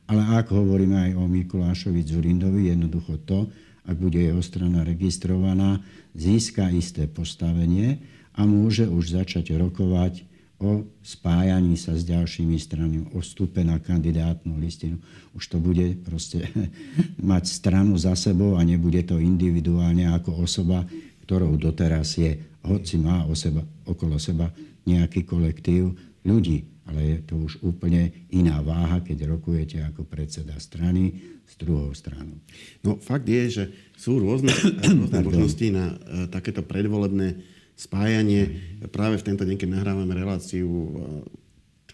ale 0.08 0.22
ak 0.40 0.48
hovoríme 0.50 0.96
aj 0.96 1.12
o 1.20 1.24
Mikulášovi 1.28 2.00
Zurindovi, 2.00 2.72
jednoducho 2.72 3.20
to, 3.28 3.52
ak 3.84 3.96
bude 3.96 4.16
jeho 4.16 4.40
strana 4.40 4.84
registrovaná, 4.84 5.84
získa 6.16 6.72
isté 6.72 7.04
postavenie 7.04 8.00
a 8.32 8.48
môže 8.48 8.88
už 8.88 9.20
začať 9.20 9.52
rokovať 9.56 10.24
o 10.58 10.82
spájaní 11.06 11.78
sa 11.78 11.94
s 11.94 12.02
ďalšími 12.02 12.58
stranami, 12.58 13.06
o 13.14 13.22
vstupe 13.22 13.62
na 13.62 13.78
kandidátnu 13.78 14.58
listinu. 14.58 14.98
Už 15.38 15.46
to 15.46 15.62
bude 15.62 16.02
proste 16.02 16.50
mať 17.30 17.44
stranu 17.46 17.94
za 17.94 18.18
sebou 18.18 18.58
a 18.58 18.66
nebude 18.66 19.06
to 19.06 19.22
individuálne 19.22 20.10
ako 20.10 20.42
osoba, 20.42 20.82
ktorou 21.22 21.54
doteraz 21.54 22.18
je, 22.18 22.42
hoci 22.66 22.98
má 22.98 23.22
o 23.30 23.38
seba, 23.38 23.62
okolo 23.86 24.18
seba 24.18 24.50
nejaký 24.82 25.22
kolektív 25.22 25.94
ľudí. 26.26 26.66
Ale 26.88 27.00
je 27.04 27.18
to 27.28 27.34
už 27.36 27.60
úplne 27.60 28.08
iná 28.32 28.64
váha, 28.64 29.04
keď 29.04 29.28
rokujete 29.28 29.84
ako 29.84 30.08
predseda 30.08 30.56
strany 30.56 31.20
s 31.44 31.52
druhou 31.60 31.92
stranou. 31.92 32.40
No 32.80 32.96
fakt 32.96 33.28
je, 33.28 33.44
že 33.48 33.64
sú 33.92 34.16
rôzne, 34.16 34.50
rôzne 35.04 35.20
možnosti 35.20 35.66
na 35.68 35.92
uh, 35.92 36.24
takéto 36.32 36.64
predvolebné 36.64 37.44
spájanie. 37.76 38.56
Práve 38.90 39.20
v 39.20 39.26
tento 39.28 39.44
deň, 39.46 39.54
keď 39.54 39.68
nahrávame 39.70 40.10
reláciu, 40.16 40.66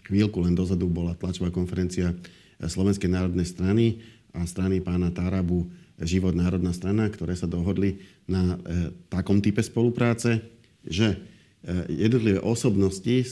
chvíľku 0.05 0.41
len 0.41 0.57
dozadu 0.57 0.89
bola 0.89 1.13
tlačová 1.13 1.53
konferencia 1.53 2.13
Slovenskej 2.57 3.09
národnej 3.09 3.45
strany 3.45 4.01
a 4.33 4.45
strany 4.49 4.81
pána 4.81 5.13
Tarabu 5.13 5.69
Život 5.95 6.35
národná 6.35 6.75
strana, 6.75 7.07
ktoré 7.07 7.39
sa 7.39 7.47
dohodli 7.47 8.03
na 8.27 8.59
e, 8.59 8.91
takom 9.07 9.39
type 9.39 9.63
spolupráce, 9.63 10.43
že 10.83 11.15
e, 11.15 11.17
jednotlivé 11.87 12.43
osobnosti 12.43 13.15
e, 13.15 13.27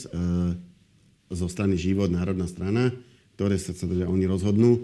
zo 1.34 1.50
strany 1.50 1.74
Život 1.74 2.08
národná 2.14 2.46
strana, 2.46 2.94
ktoré 3.34 3.58
sa 3.58 3.74
teda 3.74 4.06
oni 4.06 4.24
rozhodnú, 4.30 4.80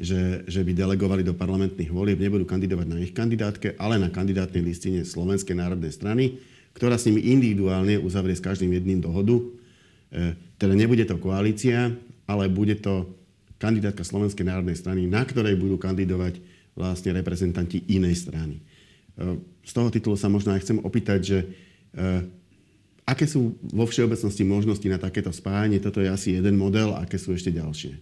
že, 0.00 0.48
že 0.48 0.64
by 0.64 0.72
delegovali 0.72 1.20
do 1.20 1.36
parlamentných 1.36 1.92
volieb, 1.92 2.16
nebudú 2.16 2.48
kandidovať 2.48 2.86
na 2.88 3.04
ich 3.04 3.12
kandidátke, 3.12 3.76
ale 3.76 4.00
na 4.00 4.08
kandidátnej 4.08 4.64
listine 4.64 5.04
Slovenskej 5.04 5.52
národnej 5.52 5.92
strany 5.92 6.40
ktorá 6.74 6.94
s 6.94 7.06
nimi 7.10 7.26
individuálne 7.34 7.98
uzavrie 7.98 8.36
s 8.36 8.44
každým 8.44 8.70
jedným 8.70 9.02
dohodu. 9.02 9.36
E, 9.36 9.44
teda 10.58 10.74
nebude 10.76 11.02
to 11.06 11.18
koalícia, 11.18 11.90
ale 12.30 12.46
bude 12.46 12.78
to 12.78 13.10
kandidátka 13.58 14.06
Slovenskej 14.06 14.46
národnej 14.46 14.78
strany, 14.78 15.10
na 15.10 15.26
ktorej 15.26 15.58
budú 15.58 15.76
kandidovať 15.76 16.38
vlastne 16.78 17.10
reprezentanti 17.12 17.82
inej 17.90 18.22
strany. 18.22 18.62
E, 18.62 18.62
z 19.66 19.72
toho 19.74 19.90
titulu 19.90 20.14
sa 20.14 20.30
možno 20.30 20.54
aj 20.54 20.62
chcem 20.62 20.78
opýtať, 20.78 21.20
že 21.20 21.38
e, 21.42 21.46
aké 23.10 23.26
sú 23.26 23.58
vo 23.74 23.84
všeobecnosti 23.90 24.46
možnosti 24.46 24.86
na 24.86 25.02
takéto 25.02 25.34
spájanie? 25.34 25.82
Toto 25.82 25.98
je 25.98 26.06
asi 26.06 26.38
jeden 26.38 26.54
model, 26.54 26.94
aké 26.94 27.18
sú 27.18 27.34
ešte 27.34 27.50
ďalšie? 27.50 27.98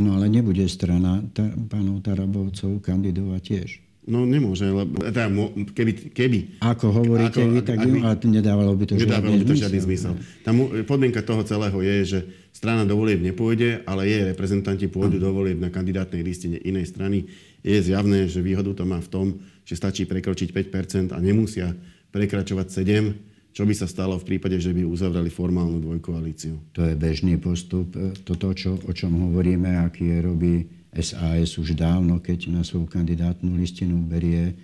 No 0.00 0.18
ale 0.18 0.26
nebude 0.26 0.64
strana 0.66 1.22
ta, 1.30 1.46
pánov 1.70 2.02
Tarabovcov 2.02 2.82
kandidovať 2.82 3.42
tiež. 3.44 3.70
No 4.04 4.28
nemôže, 4.28 4.68
lebo 4.68 5.00
teda, 5.00 5.32
keby, 5.72 6.12
keby... 6.12 6.38
Ako 6.60 6.92
hovoríte 6.92 7.40
ako, 7.40 7.56
vy, 7.56 7.60
tak 7.64 7.78
ak, 7.80 8.20
ak, 8.20 8.20
nedávalo 8.28 8.76
by 8.76 8.84
to 8.84 9.00
nedávalo 9.00 9.32
by 9.40 9.44
to 9.48 9.56
žiadny 9.56 9.80
zmysel. 9.80 10.12
Tam 10.44 10.60
podmienka 10.84 11.24
toho 11.24 11.40
celého 11.40 11.78
je, 11.80 11.96
že 12.04 12.18
strana 12.52 12.84
do 12.84 13.00
volieb 13.00 13.24
nepôjde, 13.24 13.80
ale 13.88 14.04
jej 14.04 14.28
reprezentanti 14.28 14.92
pôjdu 14.92 15.16
do 15.16 15.32
volieb 15.32 15.56
na 15.56 15.72
kandidátnej 15.72 16.20
listine 16.20 16.60
inej 16.60 16.92
strany. 16.92 17.32
Je 17.64 17.80
zjavné, 17.80 18.28
že 18.28 18.44
výhodu 18.44 18.76
to 18.76 18.84
má 18.84 19.00
v 19.00 19.08
tom, 19.08 19.26
že 19.64 19.72
stačí 19.72 20.04
prekročiť 20.04 20.52
5% 20.52 21.16
a 21.16 21.18
nemusia 21.24 21.72
prekračovať 22.12 22.66
7%, 22.84 23.33
čo 23.54 23.62
by 23.62 23.70
sa 23.70 23.86
stalo 23.86 24.18
v 24.18 24.34
prípade, 24.34 24.58
že 24.58 24.74
by 24.74 24.82
uzavrali 24.82 25.30
formálnu 25.30 25.78
dvojkoalíciu. 25.78 26.74
To 26.74 26.82
je 26.82 26.98
bežný 26.98 27.38
postup. 27.38 27.94
Toto, 28.26 28.50
čo, 28.50 28.74
o 28.82 28.90
čom 28.90 29.30
hovoríme, 29.30 29.78
aký 29.78 30.10
je 30.10 30.18
robí 30.26 30.54
SAS 30.90 31.54
už 31.54 31.78
dávno, 31.78 32.18
keď 32.18 32.50
na 32.50 32.66
svoju 32.66 32.90
kandidátnu 32.90 33.54
listinu 33.54 34.02
berie 34.02 34.50
e, 34.50 34.54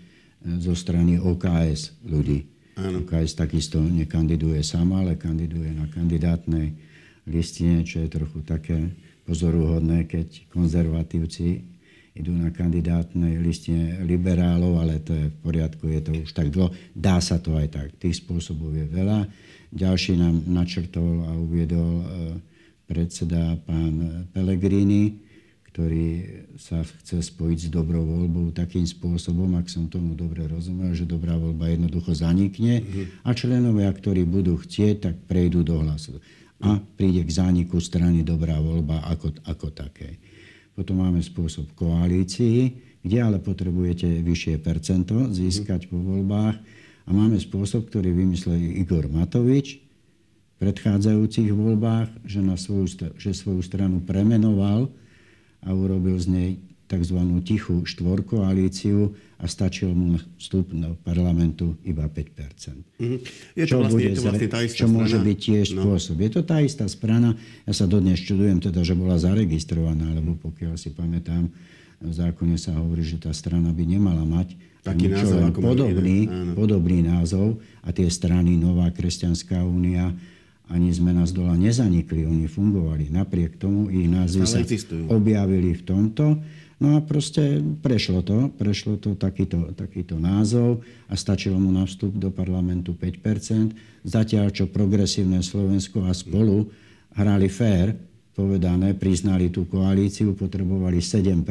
zo 0.58 0.74
strany 0.74 1.22
OKS 1.22 2.02
ľudí. 2.02 2.50
Áno. 2.74 3.06
OKS 3.06 3.38
takisto 3.38 3.78
nekandiduje 3.78 4.58
sama, 4.66 5.06
ale 5.06 5.14
kandiduje 5.14 5.70
na 5.70 5.86
kandidátnej 5.86 6.74
listine, 7.30 7.86
čo 7.86 8.02
je 8.02 8.10
trochu 8.10 8.42
také 8.42 8.90
pozoruhodné, 9.22 10.10
keď 10.10 10.50
konzervatívci 10.50 11.62
idú 12.20 12.36
na 12.36 12.52
kandidátnej 12.52 13.40
listine 13.40 14.04
liberálov, 14.04 14.78
ale 14.78 15.00
to 15.00 15.16
je 15.16 15.26
v 15.32 15.36
poriadku, 15.40 15.88
je 15.88 16.00
to 16.04 16.10
už 16.20 16.30
tak 16.36 16.52
dlho. 16.52 16.70
Dá 16.92 17.18
sa 17.18 17.40
to 17.40 17.56
aj 17.56 17.68
tak. 17.72 17.88
Tých 17.96 18.20
spôsobov 18.20 18.76
je 18.76 18.86
veľa. 18.86 19.26
Ďalší 19.72 20.20
nám 20.20 20.44
načrtol 20.46 21.24
a 21.24 21.32
uviedol 21.34 21.90
e, 22.02 22.06
predseda 22.90 23.54
pán 23.64 24.26
Pellegrini, 24.34 25.30
ktorý 25.70 26.06
sa 26.58 26.82
chce 26.82 27.22
spojiť 27.22 27.58
s 27.66 27.68
dobrou 27.70 28.02
voľbou 28.02 28.50
takým 28.50 28.82
spôsobom, 28.82 29.54
ak 29.54 29.70
som 29.70 29.86
tomu 29.86 30.18
dobre 30.18 30.42
rozumel, 30.50 30.90
že 30.98 31.06
dobrá 31.06 31.38
voľba 31.38 31.70
jednoducho 31.70 32.10
zanikne 32.10 32.82
mm-hmm. 32.82 33.22
a 33.22 33.30
členovia, 33.30 33.90
ktorí 33.94 34.26
budú 34.26 34.58
chcieť, 34.58 34.94
tak 34.98 35.14
prejdú 35.30 35.62
do 35.62 35.78
hlasu. 35.78 36.18
A 36.60 36.82
príde 36.98 37.22
k 37.22 37.30
zániku 37.30 37.78
strany 37.78 38.26
dobrá 38.26 38.58
voľba 38.58 39.06
ako, 39.06 39.32
ako 39.46 39.70
také. 39.70 40.18
Potom 40.80 41.04
máme 41.04 41.20
spôsob 41.20 41.76
koalícií, 41.76 42.72
kde 43.04 43.18
ale 43.20 43.36
potrebujete 43.36 44.24
vyššie 44.24 44.64
percento 44.64 45.28
získať 45.28 45.92
po 45.92 46.00
voľbách. 46.00 46.56
A 47.04 47.10
máme 47.12 47.36
spôsob, 47.36 47.92
ktorý 47.92 48.16
vymyslel 48.16 48.80
Igor 48.80 49.04
Matovič 49.12 49.76
v 49.76 50.54
predchádzajúcich 50.56 51.52
voľbách, 51.52 52.24
že, 52.24 52.40
na 52.40 52.56
svoju, 52.56 53.12
že 53.20 53.36
svoju 53.36 53.60
stranu 53.60 54.00
premenoval 54.00 54.88
a 55.60 55.68
urobil 55.76 56.16
z 56.16 56.26
nej 56.32 56.50
tzv. 56.90 57.18
tichú 57.46 57.86
štvorkoalíciu 57.86 59.14
a 59.38 59.46
stačil 59.46 59.94
mu 59.94 60.18
vstup 60.42 60.74
do 60.74 60.98
parlamentu 61.06 61.78
iba 61.86 62.02
5 62.10 62.98
mm-hmm. 62.98 63.18
Je 63.54 63.64
to 63.64 63.70
čo 63.70 63.76
vlastne, 63.78 63.94
bude, 63.94 64.10
je 64.10 64.16
to 64.18 64.22
vlastne 64.26 64.48
tá 64.50 64.60
istá 64.66 64.78
Čo 64.82 64.86
strana? 64.90 64.98
môže 64.98 65.18
byť 65.22 65.38
tiež 65.38 65.66
no. 65.78 65.80
spôsob. 65.86 66.16
Je 66.18 66.30
to 66.34 66.42
tá 66.42 66.58
istá 66.58 66.86
strana. 66.90 67.30
Ja 67.64 67.72
sa 67.72 67.86
dodnes 67.86 68.18
čudujem 68.18 68.58
teda, 68.58 68.82
že 68.82 68.98
bola 68.98 69.16
zaregistrovaná, 69.22 70.10
lebo 70.10 70.34
pokiaľ 70.42 70.74
si 70.74 70.90
pamätám, 70.90 71.46
v 72.00 72.12
zákone 72.16 72.56
sa 72.56 72.74
hovorí, 72.74 73.04
že 73.04 73.20
tá 73.20 73.30
strana 73.30 73.70
by 73.76 73.84
nemala 73.84 74.24
mať 74.24 74.56
taký 74.80 75.12
názov, 75.12 75.52
ako 75.52 75.60
podobný, 75.60 76.24
podobný 76.56 77.04
názov 77.04 77.60
a 77.84 77.92
tie 77.92 78.08
strany 78.08 78.56
Nová 78.56 78.88
kresťanská 78.88 79.60
únia, 79.60 80.16
ani 80.70 80.88
sme 80.94 81.12
z 81.26 81.32
dola 81.34 81.58
nezanikli, 81.58 82.24
oni 82.24 82.46
fungovali. 82.46 83.12
Napriek 83.12 83.58
tomu 83.60 83.90
ich 83.92 84.06
názvy 84.06 84.46
sa 84.46 84.62
existujú. 84.62 85.10
objavili 85.10 85.74
v 85.76 85.82
tomto. 85.82 86.40
No 86.80 86.96
a 86.96 87.04
proste 87.04 87.60
prešlo 87.84 88.24
to, 88.24 88.48
prešlo 88.56 88.96
to 88.96 89.12
takýto, 89.12 89.76
takýto 89.76 90.16
názov 90.16 90.80
a 91.12 91.14
stačilo 91.14 91.60
mu 91.60 91.68
na 91.68 91.84
vstup 91.84 92.16
do 92.16 92.32
parlamentu 92.32 92.96
5%, 92.96 93.76
zatiaľ 94.08 94.48
čo 94.48 94.64
progresívne 94.64 95.44
Slovensko 95.44 96.08
a 96.08 96.16
spolu 96.16 96.72
hrali 97.12 97.52
fér, 97.52 98.00
povedané, 98.40 98.96
priznali 98.96 99.52
tú 99.52 99.68
koalíciu, 99.68 100.32
potrebovali 100.32 101.04
7% 101.04 101.44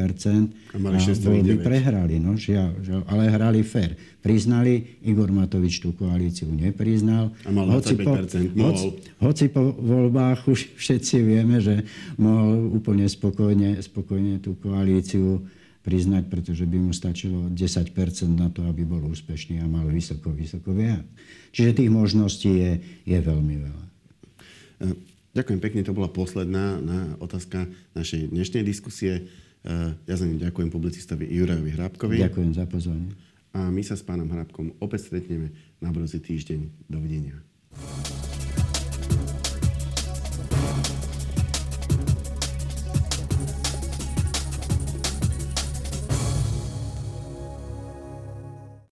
A 0.74 0.76
mali 0.82 0.98
a 0.98 1.00
6,9. 1.00 1.22
voľby 1.22 1.54
prehrali. 1.62 2.18
No, 2.18 2.34
žiaľ, 2.34 2.82
žiaľ, 2.82 3.00
ale 3.06 3.30
hrali 3.30 3.62
fér. 3.62 3.94
Priznali, 4.18 4.98
Igor 5.06 5.30
Matovič 5.30 5.78
tú 5.78 5.94
koalíciu 5.94 6.50
nepriznal. 6.50 7.30
A 7.46 7.54
mal 7.54 7.70
25%, 7.78 8.58
mohol. 8.58 8.74
hoci, 8.74 8.86
hoci 9.22 9.44
po 9.54 9.70
voľbách 9.70 10.50
už 10.50 10.74
všetci 10.74 11.16
vieme, 11.22 11.62
že 11.62 11.86
mohol 12.18 12.74
úplne 12.74 13.06
spokojne, 13.06 13.78
spokojne 13.78 14.42
tú 14.42 14.58
koalíciu 14.58 15.46
priznať, 15.80 16.28
pretože 16.28 16.66
by 16.66 16.76
mu 16.76 16.92
stačilo 16.92 17.48
10% 17.54 17.94
na 18.34 18.50
to, 18.52 18.66
aby 18.66 18.84
bol 18.84 19.00
úspešný 19.00 19.62
a 19.62 19.66
mal 19.70 19.86
vysoko, 19.88 20.34
vysoko 20.34 20.74
viac. 20.74 21.06
Čiže 21.54 21.86
tých 21.86 21.90
možností 21.90 22.50
je, 22.50 22.72
je 23.06 23.18
veľmi 23.22 23.56
veľa. 23.62 23.84
Ďakujem 25.30 25.60
pekne, 25.62 25.86
to 25.86 25.94
bola 25.94 26.10
posledná 26.10 26.82
na 26.82 27.14
otázka 27.22 27.70
našej 27.94 28.34
dnešnej 28.34 28.66
diskusie. 28.66 29.30
E, 29.62 29.94
Ja 29.94 30.14
za 30.18 30.26
ním 30.26 30.42
ďakujem 30.42 30.74
publicistovi 30.74 31.30
Jurajovi 31.30 31.70
Hrábkovi. 31.70 32.18
Ďakujem 32.18 32.52
za 32.58 32.66
pozornosť. 32.66 33.16
A 33.54 33.70
my 33.70 33.82
sa 33.82 33.94
s 33.94 34.02
pánom 34.02 34.26
Hrábkom 34.26 34.78
opäť 34.82 35.10
stretneme 35.10 35.54
na 35.78 35.94
budúci 35.94 36.18
týždeň. 36.18 36.90
Dovidenia. 36.90 37.38